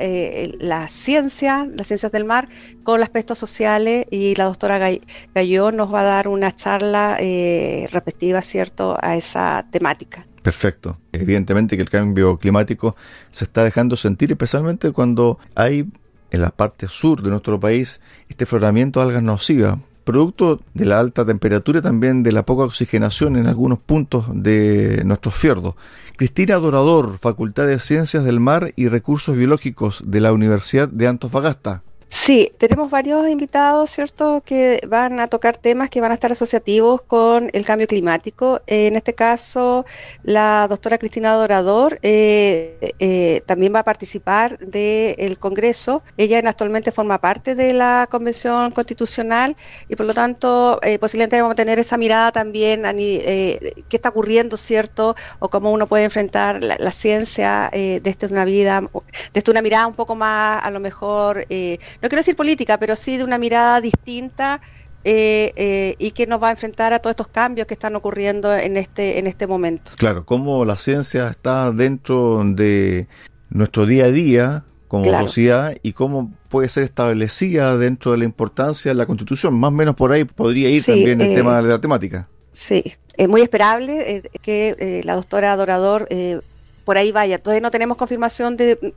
la 0.59 0.88
ciencia, 0.88 1.66
las 1.75 1.87
ciencias 1.87 2.12
del 2.12 2.25
mar 2.25 2.49
con 2.83 3.00
los 3.00 3.07
aspectos 3.07 3.38
sociales 3.38 4.07
y 4.11 4.35
la 4.35 4.45
doctora 4.45 4.78
Gallón 5.35 5.76
nos 5.76 5.92
va 5.92 6.00
a 6.00 6.04
dar 6.04 6.28
una 6.28 6.54
charla 6.54 7.16
respectiva, 7.90 8.42
¿cierto?, 8.42 8.97
a 9.00 9.16
esa 9.16 9.66
temática. 9.71 9.77
Perfecto. 10.42 10.99
Evidentemente 11.12 11.76
que 11.76 11.82
el 11.82 11.90
cambio 11.90 12.38
climático 12.38 12.97
se 13.30 13.44
está 13.44 13.64
dejando 13.64 13.97
sentir, 13.97 14.30
especialmente 14.30 14.92
cuando 14.92 15.38
hay 15.54 15.87
en 16.30 16.40
la 16.40 16.50
parte 16.50 16.88
sur 16.88 17.23
de 17.23 17.30
nuestro 17.30 17.58
país 17.58 18.00
este 18.28 18.47
floramiento 18.47 19.00
de 19.00 19.06
algas 19.06 19.23
nocivas, 19.23 19.78
producto 20.04 20.61
de 20.73 20.87
la 20.87 20.99
alta 20.99 21.25
temperatura 21.25 21.80
y 21.80 21.82
también 21.82 22.23
de 22.23 22.32
la 22.32 22.47
poca 22.47 22.64
oxigenación 22.64 23.37
en 23.37 23.47
algunos 23.47 23.78
puntos 23.78 24.26
de 24.32 25.02
nuestros 25.04 25.35
fiordos. 25.35 25.75
Cristina 26.16 26.56
Dorador, 26.56 27.18
Facultad 27.18 27.66
de 27.66 27.78
Ciencias 27.78 28.25
del 28.25 28.40
Mar 28.40 28.73
y 28.75 28.88
Recursos 28.88 29.37
Biológicos 29.37 30.02
de 30.06 30.20
la 30.20 30.32
Universidad 30.32 30.88
de 30.88 31.08
Antofagasta. 31.08 31.82
Sí, 32.11 32.53
tenemos 32.57 32.91
varios 32.91 33.29
invitados, 33.29 33.91
¿cierto?, 33.91 34.43
que 34.45 34.81
van 34.88 35.21
a 35.21 35.29
tocar 35.29 35.59
temas 35.59 35.91
que 35.91 36.00
van 36.00 36.11
a 36.11 36.15
estar 36.15 36.33
asociativos 36.33 37.03
con 37.03 37.50
el 37.53 37.67
cambio 37.67 37.87
climático. 37.87 38.62
en 38.67 38.97
este 38.97 39.15
caso, 39.15 39.85
la 40.23 40.67
doctora 40.69 40.97
Cristina 40.97 41.35
Dorador 41.35 41.99
eh, 42.03 42.95
eh, 42.99 43.43
también 43.47 43.75
va 43.75 43.81
a 43.81 43.85
participar 43.85 44.59
del 44.59 45.38
Congreso. 45.38 46.03
Ella 46.17 46.38
actualmente 46.47 46.93
forma 46.93 47.19
parte 47.19 47.55
de 47.55 47.75
la 47.75 48.09
Convención 48.11 48.71
Constitucional 48.71 49.55
y, 49.88 49.97
por 49.97 50.07
lo 50.07 50.15
tanto, 50.15 50.81
eh, 50.83 50.99
posiblemente 50.99 51.41
vamos 51.41 51.53
a 51.53 51.57
tener 51.57 51.79
esa 51.79 51.99
mirada 51.99 52.33
también 52.33 52.87
a 52.87 52.95
qué 52.95 53.83
está 53.91 54.09
ocurriendo, 54.09 54.57
¿cierto?, 54.57 55.15
o 55.41 55.50
cómo 55.50 55.73
uno 55.73 55.87
puede 55.87 56.05
enfrentar 56.05 56.62
la, 56.62 56.93
ciencia 56.93 57.71
desde 57.73 58.27
una 58.29 58.45
vida, 58.45 58.83
desde 59.35 59.50
una 59.50 59.62
mirada 59.62 59.87
un 59.87 59.95
poco 59.95 60.15
más, 60.15 60.65
a 60.65 60.71
lo 60.71 60.81
mejor 60.81 61.47
no 62.00 62.09
quiero 62.09 62.21
decir 62.21 62.37
política, 62.37 62.78
pero 62.78 62.97
sí 62.97 63.17
de 63.17 63.25
una 63.25 63.38
mirada 63.38 63.81
distinta 63.81 64.61
eh, 65.05 65.52
eh, 65.57 65.95
y 65.99 66.11
que 66.11 66.26
nos 66.26 66.43
va 66.43 66.49
a 66.49 66.50
enfrentar 66.50 66.93
a 66.93 66.99
todos 66.99 67.12
estos 67.12 67.28
cambios 67.28 67.67
que 67.67 67.75
están 67.75 67.97
ocurriendo 67.97 68.55
en 68.55 68.76
este, 68.76 69.19
en 69.19 69.26
este 69.26 69.47
momento. 69.47 69.93
Claro, 69.97 70.25
cómo 70.25 70.64
la 70.64 70.76
ciencia 70.76 71.28
está 71.28 71.73
dentro 71.73 72.43
de 72.45 73.07
nuestro 73.49 73.87
día 73.87 74.07
a 74.07 74.11
día 74.11 74.64
como 74.87 75.11
sociedad 75.21 75.76
y 75.83 75.93
cómo 75.93 76.33
puede 76.49 76.69
ser 76.69 76.83
establecida 76.83 77.76
dentro 77.76 78.12
de 78.12 78.19
la 78.19 78.25
importancia 78.25 78.90
de 78.90 78.97
la 78.97 79.07
Constitución. 79.07 79.55
Más 79.55 79.69
o 79.69 79.73
menos 79.73 79.95
por 79.95 80.12
ahí 80.12 80.25
podría 80.25 80.69
ir 80.69 80.85
también 80.85 81.21
el 81.21 81.33
eh, 81.33 81.35
tema 81.35 81.62
de 81.62 81.69
la 81.69 81.81
temática. 81.81 82.28
Sí, 82.52 82.93
es 83.17 83.28
muy 83.28 83.43
esperable 83.43 84.23
que 84.43 85.02
la 85.05 85.14
doctora 85.14 85.52
Adorador 85.52 86.09
por 86.88 86.97
ahí 86.97 87.12
vaya. 87.12 87.37
Todavía 87.38 87.61
no 87.61 87.71
tenemos 87.71 87.99
confirmación 87.99 88.57
de, 88.57 88.95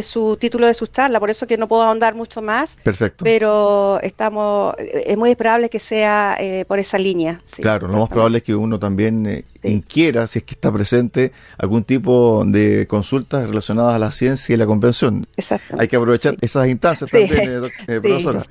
su 0.00 0.38
título 0.38 0.66
de 0.66 0.72
su 0.72 0.86
charla, 0.86 1.20
por 1.20 1.28
eso 1.28 1.46
que 1.46 1.58
no 1.58 1.68
puedo 1.68 1.82
ahondar 1.82 2.14
mucho 2.14 2.40
más. 2.40 2.74
Perfecto. 2.82 3.22
Pero 3.22 4.00
estamos, 4.00 4.74
es 4.78 5.18
muy 5.18 5.28
esperable 5.28 5.68
que 5.68 5.78
sea 5.78 6.38
eh, 6.40 6.64
por 6.66 6.78
esa 6.78 6.96
línea. 6.96 7.42
claro, 7.60 7.86
lo 7.86 7.98
más 7.98 8.08
probable 8.08 8.38
es 8.38 8.44
que 8.44 8.54
uno 8.54 8.78
también 8.78 9.26
eh, 9.26 9.44
inquiera, 9.70 10.26
si 10.26 10.40
es 10.40 10.44
que 10.44 10.54
está 10.54 10.72
presente, 10.72 11.32
algún 11.58 11.84
tipo 11.84 12.44
de 12.46 12.86
consultas 12.86 13.48
relacionadas 13.48 13.94
a 13.94 13.98
la 13.98 14.12
ciencia 14.12 14.54
y 14.54 14.56
la 14.56 14.66
convención. 14.66 15.26
Exacto. 15.36 15.76
Hay 15.78 15.88
que 15.88 15.96
aprovechar 15.96 16.36
esas 16.40 16.68
instancias 16.68 17.10
también, 17.10 17.70
eh, 17.86 18.00
profesora. 18.00 18.42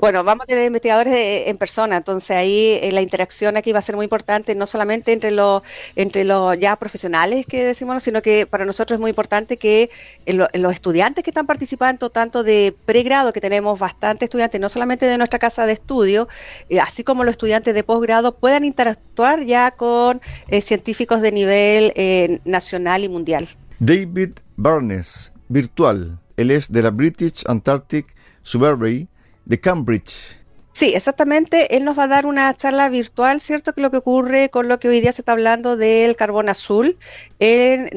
Bueno, 0.00 0.24
vamos 0.24 0.44
a 0.44 0.46
tener 0.46 0.64
investigadores 0.64 1.14
en 1.46 1.58
persona, 1.58 1.98
entonces 1.98 2.30
ahí 2.30 2.78
eh, 2.80 2.90
la 2.90 3.02
interacción 3.02 3.58
aquí 3.58 3.70
va 3.70 3.80
a 3.80 3.82
ser 3.82 3.96
muy 3.96 4.04
importante, 4.04 4.54
no 4.54 4.66
solamente 4.66 5.12
entre 5.12 5.30
los 5.30 5.62
entre 5.94 6.24
los 6.24 6.58
ya 6.58 6.74
profesionales 6.76 7.44
que 7.44 7.62
decimos, 7.62 8.02
sino 8.02 8.22
que 8.22 8.46
para 8.46 8.64
nosotros 8.64 8.96
es 8.96 9.00
muy 9.00 9.10
importante 9.10 9.58
que 9.58 9.90
los 10.24 10.72
estudiantes 10.72 11.22
que 11.22 11.28
están 11.28 11.46
participando, 11.46 12.08
tanto 12.08 12.42
de 12.42 12.74
pregrado, 12.86 13.34
que 13.34 13.42
tenemos 13.42 13.78
bastantes 13.78 14.28
estudiantes, 14.28 14.58
no 14.58 14.70
solamente 14.70 15.04
de 15.04 15.18
nuestra 15.18 15.38
casa 15.38 15.66
de 15.66 15.74
estudio, 15.74 16.28
eh, 16.70 16.80
así 16.80 17.04
como 17.04 17.22
los 17.22 17.32
estudiantes 17.32 17.74
de 17.74 17.82
posgrado, 17.82 18.34
puedan 18.36 18.64
interactuar 18.64 19.09
ya 19.44 19.72
con 19.72 20.20
eh, 20.48 20.60
científicos 20.60 21.20
de 21.20 21.32
nivel 21.32 22.40
nacional 22.44 23.04
y 23.04 23.08
mundial. 23.08 23.48
David 23.78 24.32
Barnes, 24.56 25.32
virtual. 25.48 26.18
Él 26.36 26.50
es 26.50 26.70
de 26.70 26.82
la 26.82 26.90
British 26.90 27.44
Antarctic 27.46 28.14
Survey 28.42 29.08
de 29.44 29.60
Cambridge. 29.60 30.40
Sí, 30.72 30.94
exactamente. 30.94 31.76
Él 31.76 31.84
nos 31.84 31.98
va 31.98 32.04
a 32.04 32.08
dar 32.08 32.26
una 32.26 32.54
charla 32.56 32.88
virtual, 32.88 33.40
¿cierto? 33.40 33.72
Que 33.74 33.80
lo 33.80 33.90
que 33.90 33.98
ocurre 33.98 34.48
con 34.48 34.68
lo 34.68 34.78
que 34.78 34.88
hoy 34.88 35.00
día 35.00 35.12
se 35.12 35.22
está 35.22 35.32
hablando 35.32 35.76
del 35.76 36.16
carbón 36.16 36.48
azul 36.48 36.96
en, 37.38 37.90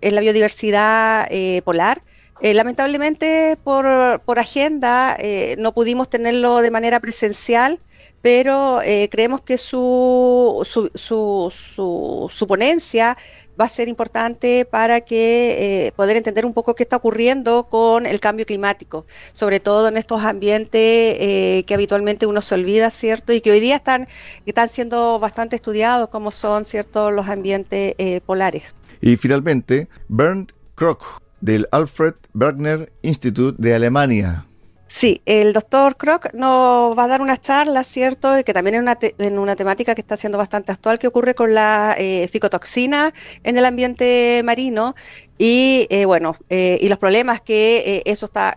la 0.00 0.20
biodiversidad 0.20 1.26
eh, 1.30 1.60
polar. 1.64 2.02
Eh, 2.44 2.52
lamentablemente 2.52 3.56
por, 3.64 3.86
agenda 4.38 5.16
eh, 5.18 5.56
no 5.58 5.72
pudimos 5.72 6.10
tenerlo 6.10 6.60
de 6.60 6.70
manera 6.70 7.00
presencial, 7.00 7.80
pero 8.20 8.80
creemos 9.10 9.42
que 9.42 9.58
su, 9.58 10.62
su, 10.64 10.90
su, 10.94 11.52
su, 11.74 12.30
su 12.32 12.46
ponencia 12.46 13.16
va 13.60 13.66
a 13.66 13.68
ser 13.68 13.88
importante 13.88 14.64
para 14.64 15.00
que 15.00 15.86
eh, 15.86 15.92
poder 15.92 16.16
entender 16.16 16.44
un 16.44 16.52
poco 16.52 16.74
qué 16.74 16.82
está 16.82 16.96
ocurriendo 16.96 17.64
con 17.68 18.06
el 18.06 18.20
cambio 18.20 18.46
climático, 18.46 19.06
sobre 19.32 19.60
todo 19.60 19.88
en 19.88 19.96
estos 19.96 20.22
ambientes 20.22 20.80
eh, 20.82 21.64
que 21.66 21.74
habitualmente 21.74 22.26
uno 22.26 22.42
se 22.42 22.54
olvida, 22.54 22.90
¿cierto? 22.90 23.32
Y 23.32 23.40
que 23.40 23.50
hoy 23.50 23.60
día 23.60 23.76
están, 23.76 24.08
están 24.46 24.68
siendo 24.68 25.18
bastante 25.18 25.56
estudiados, 25.56 26.08
como 26.08 26.30
son, 26.30 26.64
¿cierto?, 26.64 27.10
los 27.10 27.28
ambientes 27.28 27.94
eh, 27.98 28.20
polares. 28.26 28.64
Y 29.00 29.16
finalmente, 29.16 29.88
Bernd 30.08 30.52
Krock, 30.74 31.04
del 31.44 31.68
Alfred 31.72 32.14
Bergner 32.32 32.90
Institute 33.02 33.56
de 33.60 33.74
Alemania. 33.74 34.46
Sí, 34.86 35.20
el 35.26 35.52
doctor 35.52 35.96
Kroc 35.96 36.32
nos 36.34 36.96
va 36.96 37.04
a 37.04 37.08
dar 37.08 37.20
una 37.20 37.36
charla, 37.36 37.82
¿cierto? 37.84 38.32
Que 38.44 38.54
también 38.54 38.76
es 38.76 38.80
una, 38.80 38.96
en 39.18 39.38
una 39.38 39.56
temática 39.56 39.94
que 39.94 40.00
está 40.00 40.16
siendo 40.16 40.38
bastante 40.38 40.72
actual, 40.72 40.98
que 40.98 41.08
ocurre 41.08 41.34
con 41.34 41.52
la 41.52 41.96
eh, 41.98 42.28
ficotoxina 42.28 43.12
en 43.42 43.58
el 43.58 43.64
ambiente 43.66 44.40
marino 44.44 44.94
y, 45.36 45.88
eh, 45.90 46.04
bueno, 46.04 46.36
eh, 46.48 46.78
y 46.80 46.88
los 46.88 46.98
problemas 46.98 47.40
que 47.42 48.02
eso 48.06 48.26
está 48.26 48.54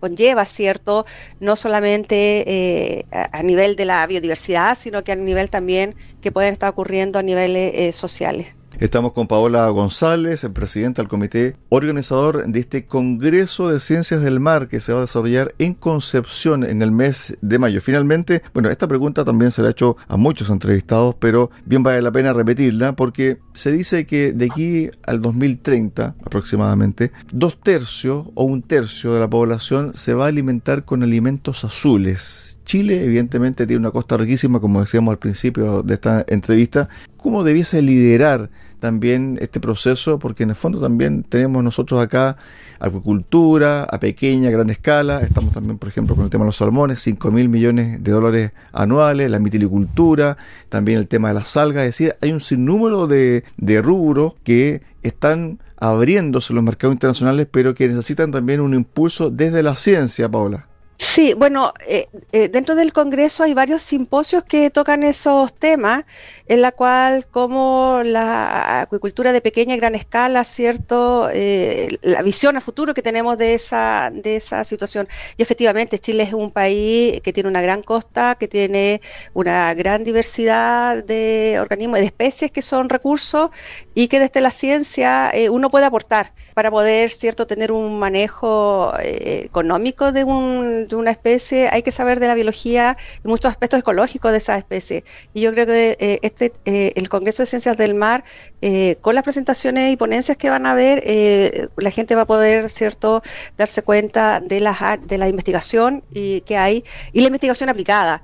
conlleva, 0.00 0.44
¿cierto? 0.46 1.06
No 1.38 1.54
solamente 1.54 3.06
a, 3.12 3.42
nivel 3.42 3.76
de 3.76 3.84
la 3.84 4.06
biodiversidad, 4.06 4.76
sino 4.76 5.04
que 5.04 5.12
a 5.12 5.16
nivel 5.16 5.48
también 5.48 5.94
que 6.20 6.32
pueden 6.32 6.52
estar 6.52 6.70
ocurriendo 6.70 7.20
a 7.20 7.22
niveles 7.22 7.94
sociales. 7.94 8.48
Estamos 8.78 9.12
con 9.12 9.26
Paola 9.26 9.68
González, 9.68 10.42
el 10.44 10.52
presidente 10.52 11.02
del 11.02 11.08
comité 11.08 11.56
organizador 11.68 12.46
de 12.46 12.60
este 12.60 12.86
Congreso 12.86 13.68
de 13.68 13.80
Ciencias 13.80 14.22
del 14.22 14.40
Mar 14.40 14.68
que 14.68 14.80
se 14.80 14.92
va 14.92 15.00
a 15.00 15.02
desarrollar 15.02 15.54
en 15.58 15.74
Concepción 15.74 16.64
en 16.64 16.80
el 16.80 16.90
mes 16.90 17.36
de 17.42 17.58
mayo. 17.58 17.82
Finalmente, 17.82 18.42
bueno, 18.54 18.70
esta 18.70 18.88
pregunta 18.88 19.24
también 19.24 19.50
se 19.50 19.60
la 19.60 19.68
ha 19.68 19.72
hecho 19.72 19.96
a 20.08 20.16
muchos 20.16 20.48
entrevistados, 20.48 21.14
pero 21.18 21.50
bien 21.66 21.82
vale 21.82 22.00
la 22.00 22.12
pena 22.12 22.32
repetirla 22.32 22.94
porque 22.94 23.38
se 23.52 23.72
dice 23.72 24.06
que 24.06 24.32
de 24.32 24.46
aquí 24.46 24.90
al 25.06 25.20
2030 25.20 26.14
aproximadamente, 26.24 27.12
dos 27.32 27.60
tercios 27.60 28.28
o 28.34 28.44
un 28.44 28.62
tercio 28.62 29.12
de 29.12 29.20
la 29.20 29.28
población 29.28 29.92
se 29.94 30.14
va 30.14 30.24
a 30.24 30.28
alimentar 30.28 30.84
con 30.84 31.02
alimentos 31.02 31.64
azules. 31.64 32.49
Chile, 32.70 33.04
evidentemente, 33.04 33.66
tiene 33.66 33.80
una 33.80 33.90
costa 33.90 34.16
riquísima, 34.16 34.60
como 34.60 34.80
decíamos 34.80 35.10
al 35.10 35.18
principio 35.18 35.82
de 35.82 35.94
esta 35.94 36.24
entrevista. 36.28 36.88
¿Cómo 37.16 37.42
debiese 37.42 37.82
liderar 37.82 38.48
también 38.78 39.38
este 39.40 39.58
proceso, 39.58 40.20
porque 40.20 40.44
en 40.44 40.50
el 40.50 40.54
fondo 40.54 40.80
también 40.80 41.24
tenemos 41.24 41.64
nosotros 41.64 42.00
acá 42.00 42.36
acuicultura 42.78 43.82
a 43.90 43.98
pequeña, 43.98 44.50
gran 44.50 44.70
escala, 44.70 45.20
estamos 45.22 45.52
también, 45.52 45.78
por 45.78 45.88
ejemplo, 45.88 46.14
con 46.14 46.26
el 46.26 46.30
tema 46.30 46.44
de 46.44 46.50
los 46.50 46.58
salmones, 46.58 47.02
5 47.02 47.32
mil 47.32 47.48
millones 47.48 48.04
de 48.04 48.12
dólares 48.12 48.52
anuales, 48.72 49.28
la 49.28 49.40
mitilicultura, 49.40 50.36
también 50.68 50.98
el 50.98 51.08
tema 51.08 51.26
de 51.26 51.34
las 51.34 51.56
algas, 51.56 51.82
es 51.82 51.88
decir, 51.88 52.14
hay 52.20 52.30
un 52.30 52.40
sinnúmero 52.40 53.08
de, 53.08 53.42
de 53.56 53.82
rubros 53.82 54.34
que 54.44 54.82
están 55.02 55.58
abriéndose 55.76 56.52
los 56.52 56.62
mercados 56.62 56.94
internacionales, 56.94 57.48
pero 57.50 57.74
que 57.74 57.88
necesitan 57.88 58.30
también 58.30 58.60
un 58.60 58.74
impulso 58.74 59.28
desde 59.28 59.64
la 59.64 59.74
ciencia, 59.74 60.28
Paola. 60.28 60.69
Sí, 61.02 61.32
bueno, 61.32 61.72
eh, 61.88 62.08
eh, 62.30 62.48
dentro 62.50 62.74
del 62.74 62.92
Congreso 62.92 63.42
hay 63.42 63.54
varios 63.54 63.82
simposios 63.82 64.44
que 64.44 64.68
tocan 64.70 65.02
esos 65.02 65.52
temas, 65.54 66.04
en 66.46 66.60
la 66.60 66.72
cual 66.72 67.26
como 67.26 68.02
la 68.04 68.82
acuicultura 68.82 69.32
de 69.32 69.40
pequeña 69.40 69.74
y 69.74 69.78
gran 69.78 69.94
escala, 69.94 70.44
cierto, 70.44 71.30
eh, 71.32 71.96
la 72.02 72.20
visión 72.20 72.58
a 72.58 72.60
futuro 72.60 72.92
que 72.92 73.00
tenemos 73.00 73.38
de 73.38 73.54
esa 73.54 74.10
de 74.12 74.36
esa 74.36 74.62
situación. 74.64 75.08
Y 75.38 75.42
efectivamente, 75.42 75.98
Chile 75.98 76.22
es 76.24 76.34
un 76.34 76.50
país 76.50 77.20
que 77.22 77.32
tiene 77.32 77.48
una 77.48 77.62
gran 77.62 77.82
costa, 77.82 78.34
que 78.34 78.46
tiene 78.46 79.00
una 79.32 79.72
gran 79.74 80.04
diversidad 80.04 81.02
de 81.02 81.58
organismos, 81.62 81.98
de 82.00 82.04
especies 82.06 82.52
que 82.52 82.60
son 82.62 82.90
recursos 82.90 83.48
y 83.94 84.08
que 84.08 84.20
desde 84.20 84.42
la 84.42 84.50
ciencia 84.50 85.32
uno 85.50 85.70
puede 85.70 85.86
aportar 85.86 86.34
para 86.54 86.70
poder, 86.70 87.10
cierto, 87.10 87.46
tener 87.46 87.72
un 87.72 87.98
manejo 87.98 88.92
económico 89.00 90.12
de 90.12 90.24
un 90.24 90.89
de 90.96 91.02
una 91.02 91.10
especie, 91.10 91.68
hay 91.70 91.82
que 91.82 91.92
saber 91.92 92.20
de 92.20 92.26
la 92.26 92.34
biología 92.34 92.96
y 93.24 93.28
muchos 93.28 93.50
aspectos 93.50 93.80
ecológicos 93.80 94.32
de 94.32 94.38
esa 94.38 94.56
especie. 94.56 95.04
Y 95.34 95.42
yo 95.42 95.52
creo 95.52 95.66
que 95.66 95.96
eh, 95.98 96.18
este 96.22 96.52
eh, 96.64 96.92
el 96.96 97.08
Congreso 97.08 97.42
de 97.42 97.46
Ciencias 97.46 97.76
del 97.76 97.94
Mar, 97.94 98.24
eh, 98.62 98.96
con 99.00 99.14
las 99.14 99.24
presentaciones 99.24 99.92
y 99.92 99.96
ponencias 99.96 100.36
que 100.36 100.50
van 100.50 100.66
a 100.66 100.72
haber, 100.72 101.70
la 101.76 101.90
gente 101.90 102.14
va 102.14 102.22
a 102.22 102.26
poder, 102.26 102.70
cierto, 102.70 103.22
darse 103.56 103.82
cuenta 103.82 104.40
de 104.40 104.60
la, 104.60 104.98
de 105.02 105.18
la 105.18 105.28
investigación 105.28 106.02
y, 106.10 106.40
que 106.42 106.56
hay 106.56 106.84
y 107.12 107.20
la 107.20 107.26
investigación 107.26 107.68
aplicada. 107.68 108.22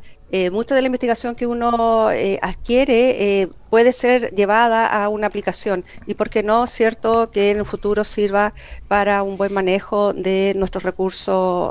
mucha 0.50 0.74
de 0.74 0.82
la 0.82 0.86
investigación 0.86 1.34
que 1.34 1.46
uno 1.46 2.08
adquiere 2.42 3.48
puede 3.70 3.92
ser 3.92 4.34
llevada 4.34 4.86
a 4.86 5.08
una 5.08 5.26
aplicación 5.28 5.84
y 6.06 6.14
por 6.14 6.28
qué 6.30 6.42
no, 6.42 6.66
cierto, 6.66 7.30
que 7.30 7.50
en 7.50 7.58
el 7.58 7.64
futuro 7.64 8.04
sirva 8.04 8.52
para 8.88 9.22
un 9.22 9.36
buen 9.36 9.52
manejo 9.52 10.12
de 10.12 10.52
nuestros 10.56 10.82
recursos 10.82 11.70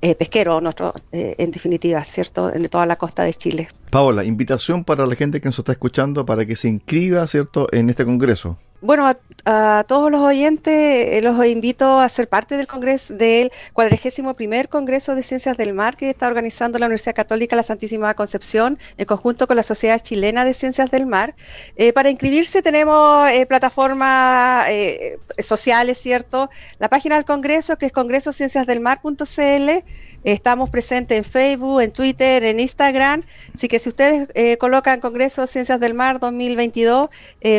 eh, 0.00 0.14
pesquero, 0.14 0.60
nuestro, 0.60 0.94
eh, 1.12 1.34
en 1.38 1.50
definitiva, 1.50 2.04
¿cierto?, 2.04 2.48
de 2.48 2.68
toda 2.68 2.86
la 2.86 2.96
costa 2.96 3.24
de 3.24 3.34
Chile. 3.34 3.68
Paola, 3.90 4.24
invitación 4.24 4.84
para 4.84 5.06
la 5.06 5.14
gente 5.14 5.40
que 5.40 5.48
nos 5.48 5.58
está 5.58 5.72
escuchando 5.72 6.26
para 6.26 6.44
que 6.44 6.56
se 6.56 6.68
inscriba, 6.68 7.26
¿cierto?, 7.26 7.66
en 7.72 7.90
este 7.90 8.04
congreso. 8.04 8.58
Bueno, 8.80 9.12
a, 9.44 9.84
todos 9.88 10.10
los 10.12 10.20
oyentes 10.20 10.72
eh, 10.72 11.20
los 11.20 11.44
invito 11.46 11.98
a 11.98 12.08
ser 12.08 12.28
parte 12.28 12.56
del 12.56 12.66
Congreso 12.66 13.14
del 13.14 13.50
cuadragésimo 13.72 14.34
primer 14.34 14.68
Congreso 14.68 15.14
de 15.14 15.22
Ciencias 15.22 15.56
del 15.56 15.72
Mar 15.72 15.96
que 15.96 16.10
está 16.10 16.28
organizando 16.28 16.78
la 16.78 16.86
Universidad 16.86 17.14
Católica 17.14 17.56
La 17.56 17.62
Santísima 17.62 18.12
Concepción 18.14 18.78
en 18.96 19.06
conjunto 19.06 19.46
con 19.46 19.56
la 19.56 19.62
Sociedad 19.62 19.98
Chilena 20.00 20.44
de 20.44 20.54
Ciencias 20.54 20.90
del 20.90 21.06
Mar. 21.06 21.34
Eh, 21.76 21.92
para 21.92 22.10
inscribirse 22.10 22.62
tenemos 22.62 23.28
eh, 23.30 23.46
plataformas 23.46 24.66
sociales, 25.38 25.98
¿cierto? 25.98 26.50
La 26.78 26.88
página 26.88 27.16
del 27.16 27.24
Congreso 27.24 27.78
que 27.78 27.86
es 27.86 27.92
congresocienciasdelmar.cl. 27.92 29.84
Estamos 30.24 30.68
presentes 30.68 31.16
en 31.18 31.24
Facebook, 31.24 31.80
en 31.80 31.92
Twitter, 31.92 32.44
en 32.44 32.60
Instagram. 32.60 33.22
Así 33.54 33.68
que 33.68 33.78
si 33.78 33.88
ustedes 33.88 34.28
colocan 34.58 35.00
Congreso 35.00 35.46
Ciencias 35.46 35.80
del 35.80 35.94
Mar 35.94 36.20
2022 36.20 37.08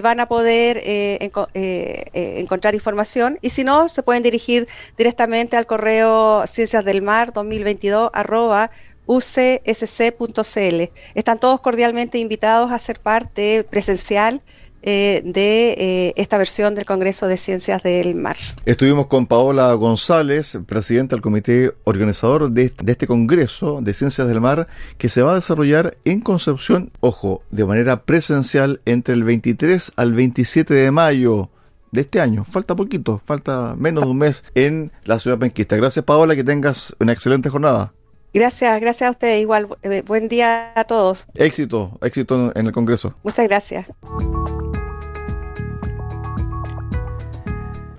van 0.03 0.19
a 0.19 0.27
poder 0.27 1.08
eh, 1.15 2.05
eh, 2.13 2.35
encontrar 2.39 2.75
información 2.75 3.39
y 3.41 3.49
si 3.49 3.63
no, 3.63 3.87
se 3.87 4.03
pueden 4.03 4.23
dirigir 4.23 4.67
directamente 4.97 5.57
al 5.57 5.65
correo 5.65 6.45
ciencias 6.47 6.85
del 6.85 7.01
mar 7.01 7.33
2022 7.33 8.09
arroba 8.13 8.71
ucsc.cl. 9.05 10.83
Están 11.15 11.39
todos 11.39 11.61
cordialmente 11.61 12.19
invitados 12.19 12.71
a 12.71 12.77
ser 12.77 12.99
parte 12.99 13.65
presencial 13.67 14.41
eh, 14.81 15.21
de 15.25 15.75
eh, 15.77 16.13
esta 16.15 16.37
versión 16.37 16.75
del 16.75 16.85
Congreso 16.85 17.27
de 17.27 17.37
Ciencias 17.37 17.83
del 17.83 18.15
Mar. 18.15 18.37
Estuvimos 18.65 19.07
con 19.07 19.25
Paola 19.25 19.73
González, 19.73 20.57
presidenta 20.65 21.15
del 21.15 21.21
comité 21.21 21.73
organizador 21.83 22.51
de, 22.51 22.71
de, 22.81 22.91
este 22.91 23.07
Congreso 23.07 23.81
de 23.81 23.93
Ciencias 23.93 24.27
del 24.27 24.41
Mar, 24.41 24.67
que 24.97 25.09
se 25.09 25.21
va 25.21 25.33
a 25.33 25.35
desarrollar 25.35 25.97
en 26.05 26.21
Concepción, 26.21 26.91
ojo, 26.99 27.43
de 27.51 27.65
manera 27.65 28.03
presencial 28.03 28.81
entre 28.85 29.13
el 29.13 29.23
23 29.23 29.93
al 29.95 30.13
27 30.13 30.73
de 30.73 30.91
mayo 30.91 31.49
de 31.91 32.01
este 32.01 32.21
año. 32.21 32.45
Falta 32.49 32.75
poquito, 32.75 33.21
falta 33.25 33.75
menos 33.77 34.03
de 34.03 34.09
un 34.11 34.17
mes 34.17 34.43
en 34.55 34.91
la 35.03 35.19
ciudad 35.19 35.37
penquista. 35.37 35.75
Gracias 35.75 36.05
Paola, 36.05 36.35
que 36.35 36.43
tengas 36.43 36.95
una 36.99 37.13
excelente 37.13 37.49
jornada. 37.49 37.93
Gracias, 38.33 38.79
gracias 38.79 39.07
a 39.07 39.11
ustedes. 39.11 39.41
Igual, 39.41 39.67
eh, 39.81 40.03
buen 40.05 40.27
día 40.27 40.71
a 40.75 40.83
todos. 40.83 41.25
Éxito, 41.33 41.97
éxito 42.01 42.51
en 42.55 42.67
el 42.67 42.71
Congreso. 42.71 43.15
Muchas 43.23 43.47
gracias. 43.47 43.87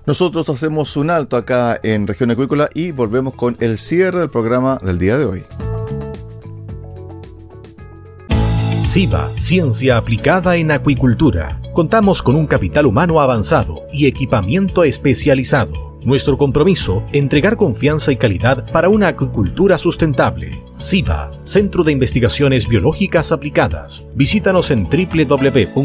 Nosotros 0.05 0.49
hacemos 0.49 0.97
un 0.97 1.11
alto 1.11 1.37
acá 1.37 1.79
en 1.83 2.07
Región 2.07 2.31
Acuícola 2.31 2.69
y 2.73 2.91
volvemos 2.91 3.35
con 3.35 3.55
el 3.59 3.77
cierre 3.77 4.19
del 4.19 4.29
programa 4.29 4.79
del 4.83 4.97
día 4.97 5.17
de 5.17 5.25
hoy. 5.25 5.43
SIVA, 8.83 9.31
Ciencia 9.37 9.97
Aplicada 9.97 10.57
en 10.57 10.71
Acuicultura. 10.71 11.61
Contamos 11.73 12.21
con 12.21 12.35
un 12.35 12.47
capital 12.47 12.87
humano 12.87 13.21
avanzado 13.21 13.83
y 13.93 14.07
equipamiento 14.07 14.83
especializado. 14.83 15.99
Nuestro 16.03 16.35
compromiso, 16.37 17.03
entregar 17.13 17.55
confianza 17.55 18.11
y 18.11 18.17
calidad 18.17 18.69
para 18.71 18.89
una 18.89 19.09
acuicultura 19.09 19.77
sustentable. 19.77 20.63
SIVA, 20.77 21.31
Centro 21.43 21.83
de 21.83 21.91
Investigaciones 21.91 22.67
Biológicas 22.67 23.31
Aplicadas. 23.31 24.03
Visítanos 24.15 24.71
en 24.71 24.89
www.siva.cl. 24.89 25.81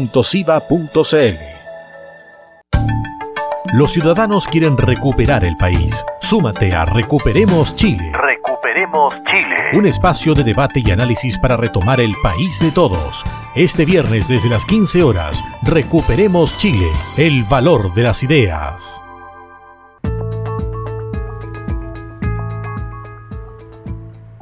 Los 3.73 3.91
ciudadanos 3.91 4.47
quieren 4.47 4.77
recuperar 4.77 5.43
el 5.43 5.57
país. 5.57 6.05
Súmate 6.21 6.73
a 6.73 6.85
Recuperemos 6.85 7.75
Chile. 7.75 8.13
Recuperemos 8.13 9.13
Chile. 9.25 9.77
Un 9.77 9.85
espacio 9.85 10.33
de 10.33 10.45
debate 10.45 10.81
y 10.85 10.89
análisis 10.89 11.37
para 11.37 11.57
retomar 11.57 11.99
el 11.99 12.13
país 12.23 12.59
de 12.61 12.71
todos. 12.71 13.25
Este 13.55 13.83
viernes 13.83 14.29
desde 14.29 14.47
las 14.47 14.65
15 14.65 15.03
horas, 15.03 15.43
Recuperemos 15.63 16.57
Chile, 16.57 16.87
el 17.17 17.43
valor 17.43 17.93
de 17.93 18.03
las 18.03 18.23
ideas. 18.23 19.03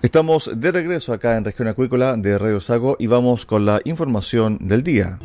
Estamos 0.04 0.52
de 0.54 0.72
regreso 0.72 1.14
acá 1.14 1.36
en 1.36 1.46
Región 1.46 1.68
Acuícola 1.68 2.16
de 2.16 2.38
Radio 2.38 2.60
Sago 2.60 2.96
y 3.00 3.08
vamos 3.08 3.48
con 3.48 3.66
la 3.66 3.82
información 3.86 4.60
del 4.62 4.84
día. 4.84 5.18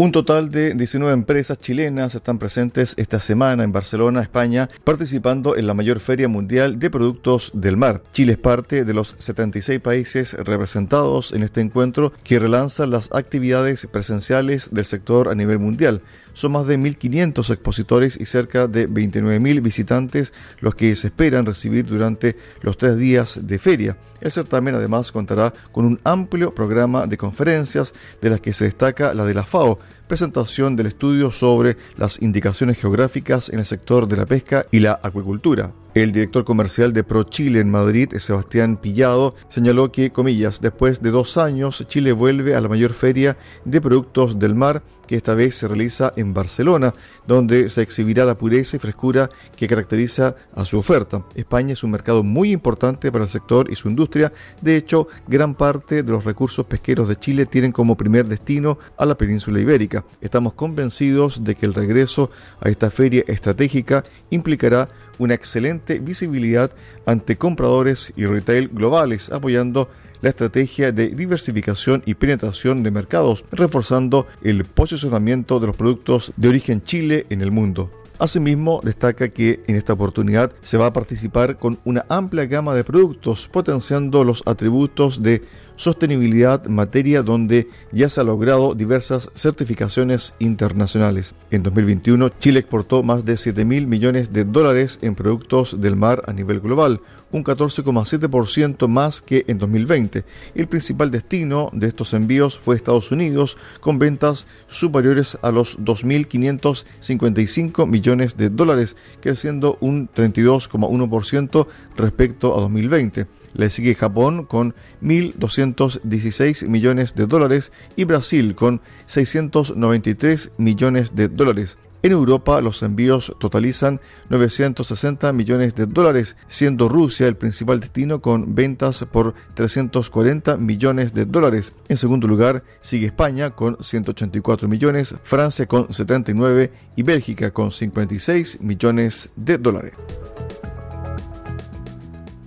Un 0.00 0.12
total 0.12 0.52
de 0.52 0.74
19 0.74 1.12
empresas 1.12 1.58
chilenas 1.58 2.14
están 2.14 2.38
presentes 2.38 2.94
esta 2.98 3.18
semana 3.18 3.64
en 3.64 3.72
Barcelona, 3.72 4.22
España, 4.22 4.70
participando 4.84 5.56
en 5.56 5.66
la 5.66 5.74
mayor 5.74 5.98
feria 5.98 6.28
mundial 6.28 6.78
de 6.78 6.88
productos 6.88 7.50
del 7.52 7.76
mar. 7.76 8.04
Chile 8.12 8.34
es 8.34 8.38
parte 8.38 8.84
de 8.84 8.94
los 8.94 9.16
76 9.18 9.80
países 9.80 10.34
representados 10.34 11.32
en 11.32 11.42
este 11.42 11.62
encuentro 11.62 12.12
que 12.22 12.38
relanza 12.38 12.86
las 12.86 13.12
actividades 13.12 13.88
presenciales 13.90 14.68
del 14.70 14.84
sector 14.84 15.28
a 15.28 15.34
nivel 15.34 15.58
mundial. 15.58 16.00
Son 16.38 16.52
más 16.52 16.68
de 16.68 16.78
1.500 16.78 17.50
expositores 17.50 18.16
y 18.16 18.24
cerca 18.24 18.68
de 18.68 18.88
29.000 18.88 19.60
visitantes 19.60 20.32
los 20.60 20.76
que 20.76 20.94
se 20.94 21.08
esperan 21.08 21.44
recibir 21.44 21.84
durante 21.84 22.36
los 22.60 22.78
tres 22.78 22.96
días 22.96 23.40
de 23.42 23.58
feria. 23.58 23.96
El 24.20 24.30
certamen 24.30 24.76
además 24.76 25.10
contará 25.10 25.52
con 25.72 25.84
un 25.84 25.98
amplio 26.04 26.54
programa 26.54 27.08
de 27.08 27.16
conferencias, 27.16 27.92
de 28.22 28.30
las 28.30 28.40
que 28.40 28.52
se 28.52 28.66
destaca 28.66 29.14
la 29.14 29.24
de 29.24 29.34
la 29.34 29.42
FAO, 29.42 29.80
presentación 30.06 30.76
del 30.76 30.86
estudio 30.86 31.32
sobre 31.32 31.76
las 31.96 32.22
indicaciones 32.22 32.78
geográficas 32.78 33.48
en 33.48 33.58
el 33.58 33.64
sector 33.64 34.06
de 34.06 34.18
la 34.18 34.26
pesca 34.26 34.64
y 34.70 34.78
la 34.78 35.00
acuicultura. 35.02 35.72
El 35.94 36.12
director 36.12 36.44
comercial 36.44 36.92
de 36.92 37.02
ProChile 37.02 37.58
en 37.58 37.70
Madrid, 37.72 38.16
Sebastián 38.18 38.76
Pillado, 38.76 39.34
señaló 39.48 39.90
que, 39.90 40.12
comillas, 40.12 40.60
después 40.60 41.02
de 41.02 41.10
dos 41.10 41.36
años, 41.36 41.84
Chile 41.88 42.12
vuelve 42.12 42.54
a 42.54 42.60
la 42.60 42.68
mayor 42.68 42.92
feria 42.92 43.36
de 43.64 43.80
productos 43.80 44.38
del 44.38 44.54
mar 44.54 44.84
que 45.08 45.16
esta 45.16 45.34
vez 45.34 45.56
se 45.56 45.66
realiza 45.66 46.12
en 46.14 46.32
Barcelona, 46.32 46.94
donde 47.26 47.68
se 47.70 47.82
exhibirá 47.82 48.24
la 48.24 48.36
pureza 48.36 48.76
y 48.76 48.78
frescura 48.78 49.28
que 49.56 49.66
caracteriza 49.66 50.36
a 50.54 50.64
su 50.64 50.78
oferta. 50.78 51.24
España 51.34 51.72
es 51.72 51.82
un 51.82 51.90
mercado 51.90 52.22
muy 52.22 52.52
importante 52.52 53.10
para 53.10 53.24
el 53.24 53.30
sector 53.30 53.72
y 53.72 53.74
su 53.74 53.88
industria. 53.88 54.32
De 54.60 54.76
hecho, 54.76 55.08
gran 55.26 55.54
parte 55.54 56.02
de 56.02 56.12
los 56.12 56.24
recursos 56.24 56.66
pesqueros 56.66 57.08
de 57.08 57.16
Chile 57.16 57.46
tienen 57.46 57.72
como 57.72 57.96
primer 57.96 58.26
destino 58.26 58.78
a 58.96 59.06
la 59.06 59.16
península 59.16 59.60
ibérica. 59.60 60.04
Estamos 60.20 60.52
convencidos 60.52 61.42
de 61.42 61.54
que 61.54 61.66
el 61.66 61.74
regreso 61.74 62.30
a 62.60 62.68
esta 62.68 62.90
feria 62.90 63.24
estratégica 63.26 64.04
implicará 64.30 64.88
una 65.18 65.34
excelente 65.34 65.98
visibilidad 65.98 66.70
ante 67.06 67.36
compradores 67.36 68.12
y 68.14 68.26
retail 68.26 68.68
globales, 68.68 69.30
apoyando 69.30 69.88
la 70.20 70.30
estrategia 70.30 70.92
de 70.92 71.08
diversificación 71.08 72.02
y 72.06 72.14
penetración 72.14 72.82
de 72.82 72.90
mercados, 72.90 73.44
reforzando 73.52 74.26
el 74.42 74.64
posicionamiento 74.64 75.60
de 75.60 75.68
los 75.68 75.76
productos 75.76 76.32
de 76.36 76.48
origen 76.48 76.82
Chile 76.82 77.26
en 77.30 77.42
el 77.42 77.50
mundo. 77.50 77.90
Asimismo, 78.18 78.80
destaca 78.82 79.28
que 79.28 79.60
en 79.68 79.76
esta 79.76 79.92
oportunidad 79.92 80.50
se 80.60 80.76
va 80.76 80.86
a 80.86 80.92
participar 80.92 81.56
con 81.56 81.78
una 81.84 82.04
amplia 82.08 82.46
gama 82.46 82.74
de 82.74 82.82
productos, 82.82 83.48
potenciando 83.52 84.24
los 84.24 84.42
atributos 84.44 85.22
de 85.22 85.42
sostenibilidad, 85.76 86.66
materia 86.66 87.22
donde 87.22 87.68
ya 87.92 88.08
se 88.08 88.20
ha 88.20 88.24
logrado 88.24 88.74
diversas 88.74 89.30
certificaciones 89.36 90.34
internacionales. 90.40 91.34
En 91.52 91.62
2021, 91.62 92.30
Chile 92.40 92.58
exportó 92.58 93.04
más 93.04 93.24
de 93.24 93.36
7 93.36 93.64
mil 93.64 93.86
millones 93.86 94.32
de 94.32 94.44
dólares 94.44 94.98
en 95.00 95.14
productos 95.14 95.80
del 95.80 95.94
mar 95.94 96.24
a 96.26 96.32
nivel 96.32 96.58
global, 96.58 97.00
un 97.32 97.42
14,7% 97.44 98.88
más 98.88 99.22
que 99.22 99.44
en 99.48 99.58
2020. 99.58 100.24
El 100.54 100.68
principal 100.68 101.10
destino 101.10 101.70
de 101.72 101.88
estos 101.88 102.14
envíos 102.14 102.56
fue 102.58 102.76
Estados 102.76 103.10
Unidos, 103.10 103.56
con 103.80 103.98
ventas 103.98 104.46
superiores 104.68 105.36
a 105.42 105.50
los 105.50 105.76
2.555 105.78 107.86
millones 107.86 108.36
de 108.36 108.50
dólares, 108.50 108.94
creciendo 109.20 109.78
un 109.80 110.08
32,1% 110.08 111.66
respecto 111.96 112.56
a 112.56 112.60
2020. 112.60 113.26
Le 113.54 113.70
sigue 113.70 113.94
Japón 113.94 114.44
con 114.44 114.74
1.216 115.02 116.68
millones 116.68 117.14
de 117.14 117.26
dólares 117.26 117.72
y 117.96 118.04
Brasil 118.04 118.54
con 118.54 118.82
693 119.06 120.50
millones 120.58 121.16
de 121.16 121.28
dólares. 121.28 121.78
En 122.00 122.12
Europa 122.12 122.60
los 122.60 122.82
envíos 122.84 123.34
totalizan 123.40 124.00
960 124.28 125.32
millones 125.32 125.74
de 125.74 125.86
dólares, 125.86 126.36
siendo 126.46 126.88
Rusia 126.88 127.26
el 127.26 127.36
principal 127.36 127.80
destino 127.80 128.20
con 128.22 128.54
ventas 128.54 129.04
por 129.10 129.34
340 129.54 130.58
millones 130.58 131.12
de 131.12 131.24
dólares. 131.24 131.72
En 131.88 131.96
segundo 131.96 132.28
lugar 132.28 132.62
sigue 132.82 133.06
España 133.06 133.50
con 133.50 133.76
184 133.82 134.68
millones, 134.68 135.16
Francia 135.24 135.66
con 135.66 135.92
79 135.92 136.70
y 136.94 137.02
Bélgica 137.02 137.50
con 137.50 137.72
56 137.72 138.60
millones 138.60 139.30
de 139.34 139.58
dólares. 139.58 139.94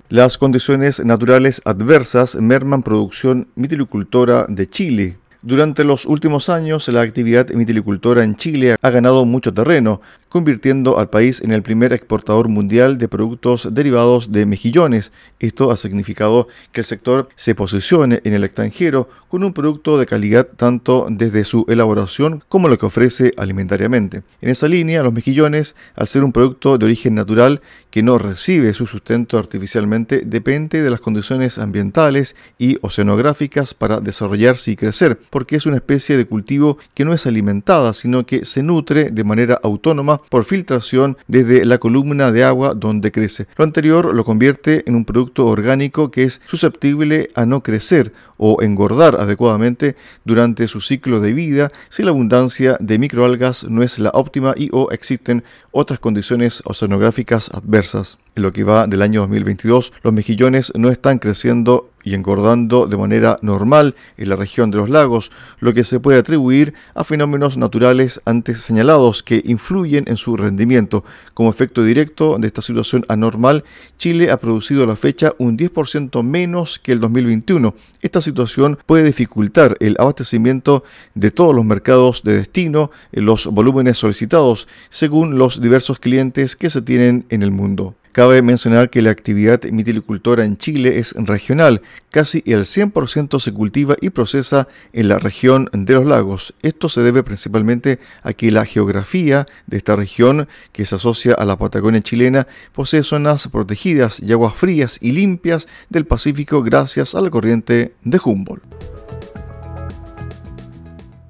Las 0.07 0.37
condiciones 0.37 1.03
naturales 1.03 1.61
adversas 1.65 2.35
merman 2.35 2.83
producción 2.83 3.47
mitilicultora 3.55 4.45
de 4.47 4.67
Chile. 4.67 5.20
Durante 5.43 5.83
los 5.83 6.05
últimos 6.05 6.49
años, 6.49 6.87
la 6.89 7.01
actividad 7.01 7.49
mitilicultora 7.49 8.23
en 8.23 8.35
Chile 8.35 8.75
ha 8.79 8.89
ganado 8.91 9.25
mucho 9.25 9.51
terreno, 9.51 9.99
convirtiendo 10.29 10.99
al 10.99 11.09
país 11.09 11.41
en 11.41 11.51
el 11.51 11.63
primer 11.63 11.93
exportador 11.93 12.47
mundial 12.47 12.99
de 12.99 13.07
productos 13.07 13.67
derivados 13.71 14.31
de 14.31 14.45
mejillones. 14.45 15.11
Esto 15.39 15.71
ha 15.71 15.77
significado 15.77 16.47
que 16.71 16.81
el 16.81 16.85
sector 16.85 17.27
se 17.35 17.55
posicione 17.55 18.21
en 18.23 18.35
el 18.35 18.43
extranjero 18.43 19.09
con 19.29 19.43
un 19.43 19.51
producto 19.51 19.97
de 19.97 20.05
calidad 20.05 20.45
tanto 20.45 21.07
desde 21.09 21.43
su 21.43 21.65
elaboración 21.67 22.43
como 22.47 22.67
lo 22.67 22.77
que 22.77 22.85
ofrece 22.85 23.33
alimentariamente. 23.35 24.21
En 24.41 24.49
esa 24.49 24.67
línea, 24.67 25.01
los 25.01 25.11
mejillones, 25.11 25.75
al 25.95 26.07
ser 26.07 26.23
un 26.23 26.33
producto 26.33 26.77
de 26.77 26.85
origen 26.85 27.15
natural 27.15 27.61
que 27.91 28.01
no 28.01 28.17
recibe 28.17 28.73
su 28.73 28.87
sustento 28.87 29.37
artificialmente, 29.37 30.23
depende 30.25 30.81
de 30.81 30.89
las 30.89 31.01
condiciones 31.01 31.59
ambientales 31.59 32.35
y 32.57 32.77
oceanográficas 32.81 33.73
para 33.73 33.99
desarrollarse 33.99 34.71
y 34.71 34.75
crecer, 34.75 35.19
porque 35.29 35.57
es 35.57 35.65
una 35.65 35.75
especie 35.75 36.17
de 36.17 36.25
cultivo 36.25 36.77
que 36.93 37.05
no 37.05 37.13
es 37.13 37.27
alimentada, 37.27 37.93
sino 37.93 38.25
que 38.25 38.45
se 38.45 38.63
nutre 38.63 39.11
de 39.11 39.23
manera 39.23 39.59
autónoma 39.61 40.21
por 40.29 40.45
filtración 40.45 41.17
desde 41.27 41.65
la 41.65 41.77
columna 41.77 42.31
de 42.31 42.43
agua 42.43 42.73
donde 42.73 43.11
crece. 43.11 43.47
Lo 43.57 43.65
anterior 43.65 44.15
lo 44.15 44.23
convierte 44.25 44.83
en 44.87 44.95
un 44.95 45.05
producto 45.05 45.45
orgánico 45.45 46.09
que 46.09 46.23
es 46.23 46.41
susceptible 46.47 47.29
a 47.35 47.45
no 47.45 47.61
crecer 47.61 48.13
o 48.37 48.61
engordar 48.63 49.17
adecuadamente 49.17 49.95
durante 50.25 50.67
su 50.67 50.81
ciclo 50.81 51.19
de 51.19 51.33
vida 51.33 51.71
si 51.89 52.01
la 52.01 52.09
abundancia 52.09 52.75
de 52.79 52.97
microalgas 52.97 53.65
no 53.65 53.83
es 53.83 53.99
la 53.99 54.09
óptima 54.13 54.55
y 54.57 54.69
o 54.71 54.89
existen 54.91 55.43
otras 55.71 55.99
condiciones 55.99 56.63
oceanográficas 56.65 57.49
adversas. 57.53 57.80
En 58.35 58.43
lo 58.43 58.51
que 58.51 58.63
va 58.63 58.87
del 58.87 59.01
año 59.01 59.21
2022, 59.21 59.93
los 60.03 60.13
mejillones 60.13 60.71
no 60.75 60.89
están 60.89 61.19
creciendo 61.19 61.90
y 62.03 62.15
engordando 62.15 62.87
de 62.87 62.97
manera 62.97 63.37
normal 63.41 63.95
en 64.17 64.29
la 64.29 64.35
región 64.35 64.71
de 64.71 64.77
los 64.77 64.89
lagos, 64.89 65.31
lo 65.59 65.73
que 65.73 65.83
se 65.83 65.99
puede 65.99 66.19
atribuir 66.19 66.73
a 66.95 67.03
fenómenos 67.03 67.57
naturales 67.57 68.21
antes 68.25 68.59
señalados 68.59 69.23
que 69.23 69.41
influyen 69.45 70.05
en 70.07 70.17
su 70.17 70.37
rendimiento. 70.37 71.03
Como 71.33 71.49
efecto 71.49 71.83
directo 71.83 72.37
de 72.37 72.47
esta 72.47 72.61
situación 72.61 73.05
anormal, 73.07 73.63
Chile 73.97 74.31
ha 74.31 74.37
producido 74.37 74.83
a 74.83 74.87
la 74.87 74.95
fecha 74.95 75.33
un 75.37 75.57
10% 75.57 76.23
menos 76.23 76.79
que 76.79 76.91
el 76.91 76.99
2021. 76.99 77.75
Esta 78.01 78.21
situación 78.21 78.79
puede 78.85 79.03
dificultar 79.03 79.75
el 79.79 79.95
abastecimiento 79.99 80.83
de 81.13 81.31
todos 81.31 81.55
los 81.55 81.65
mercados 81.65 82.23
de 82.23 82.37
destino 82.37 82.91
en 83.11 83.25
los 83.25 83.45
volúmenes 83.45 83.97
solicitados, 83.97 84.67
según 84.89 85.37
los 85.37 85.61
diversos 85.61 85.99
clientes 85.99 86.55
que 86.55 86.69
se 86.69 86.81
tienen 86.81 87.25
en 87.29 87.43
el 87.43 87.51
mundo. 87.51 87.95
Cabe 88.11 88.41
mencionar 88.41 88.89
que 88.89 89.01
la 89.01 89.11
actividad 89.11 89.63
mitilicultora 89.63 90.43
en 90.43 90.57
Chile 90.57 90.99
es 90.99 91.13
regional, 91.13 91.81
casi 92.09 92.43
el 92.45 92.61
100% 92.61 93.39
se 93.39 93.53
cultiva 93.53 93.95
y 94.01 94.09
procesa 94.09 94.67
en 94.91 95.07
la 95.07 95.17
región 95.17 95.69
de 95.71 95.93
los 95.93 96.05
lagos. 96.05 96.53
Esto 96.61 96.89
se 96.89 97.01
debe 97.01 97.23
principalmente 97.23 97.99
a 98.23 98.33
que 98.33 98.51
la 98.51 98.65
geografía 98.65 99.45
de 99.67 99.77
esta 99.77 99.95
región, 99.95 100.49
que 100.73 100.85
se 100.85 100.95
asocia 100.95 101.33
a 101.35 101.45
la 101.45 101.57
Patagonia 101.57 102.01
chilena, 102.01 102.47
posee 102.73 103.03
zonas 103.03 103.47
protegidas 103.47 104.19
y 104.19 104.33
aguas 104.33 104.55
frías 104.55 104.97
y 104.99 105.13
limpias 105.13 105.67
del 105.89 106.05
Pacífico 106.05 106.63
gracias 106.63 107.15
a 107.15 107.21
la 107.21 107.29
corriente 107.29 107.93
de 108.03 108.19
Humboldt. 108.21 108.80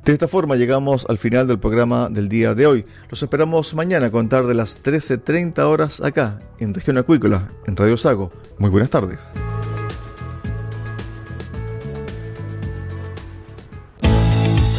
De 0.06 0.14
esta 0.14 0.28
forma 0.28 0.56
llegamos 0.56 1.06
al 1.10 1.20
final 1.20 1.48
del 1.48 1.60
programa 1.60 2.10
del 2.10 2.28
día 2.28 2.56
de 2.56 2.66
hoy. 2.66 2.86
Los 3.10 3.22
esperamos 3.22 3.76
mañana 3.76 4.08
a 4.08 4.12
contar 4.12 4.48
de 4.48 4.56
las 4.56 4.84
13.30 4.84 5.60
horas 5.60 6.02
acá, 6.02 6.40
en 6.60 6.74
Región 6.74 6.98
Acuícola, 6.98 7.50
en 7.68 7.76
Radio 7.76 7.98
Sago. 7.98 8.32
Muy 8.58 8.72
buenas 8.72 8.90
tardes. 8.90 9.20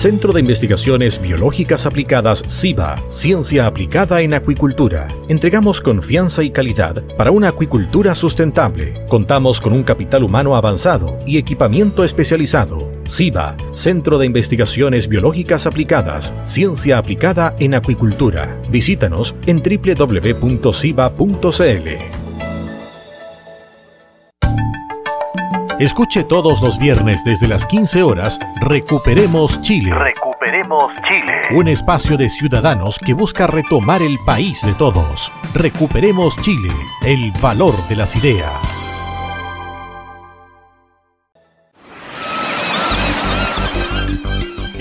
Centro 0.02 0.32
de 0.32 0.40
Investigaciones 0.40 1.22
Biológicas 1.22 1.86
Aplicadas 1.86 2.42
CIBA, 2.48 3.04
Ciencia 3.10 3.66
Aplicada 3.66 4.22
en 4.22 4.34
Acuicultura. 4.34 5.06
Entregamos 5.28 5.80
confianza 5.80 6.42
y 6.42 6.50
calidad 6.50 7.04
para 7.16 7.30
una 7.30 7.50
acuicultura 7.50 8.16
sustentable. 8.16 9.06
Contamos 9.06 9.60
con 9.60 9.72
un 9.72 9.84
capital 9.84 10.24
humano 10.24 10.56
avanzado 10.56 11.16
y 11.24 11.38
equipamiento 11.38 12.02
especializado. 12.02 12.90
CIBA, 13.12 13.56
Centro 13.74 14.16
de 14.16 14.24
Investigaciones 14.24 15.06
Biológicas 15.06 15.66
Aplicadas, 15.66 16.32
Ciencia 16.44 16.96
Aplicada 16.96 17.54
en 17.58 17.74
Acuicultura. 17.74 18.58
Visítanos 18.70 19.34
en 19.44 19.62
www.ciba.cl. 19.62 20.62
Escuche 25.78 26.24
todos 26.24 26.62
los 26.62 26.78
viernes 26.78 27.22
desde 27.24 27.48
las 27.48 27.66
15 27.66 28.02
horas 28.02 28.38
Recuperemos 28.60 29.60
Chile. 29.60 29.92
Recuperemos 29.92 30.92
Chile. 31.08 31.58
Un 31.58 31.68
espacio 31.68 32.16
de 32.16 32.30
ciudadanos 32.30 32.98
que 32.98 33.12
busca 33.12 33.46
retomar 33.46 34.00
el 34.00 34.16
país 34.24 34.62
de 34.64 34.72
todos. 34.74 35.30
Recuperemos 35.54 36.36
Chile, 36.36 36.72
el 37.04 37.32
valor 37.42 37.74
de 37.88 37.96
las 37.96 38.16
ideas. 38.16 38.91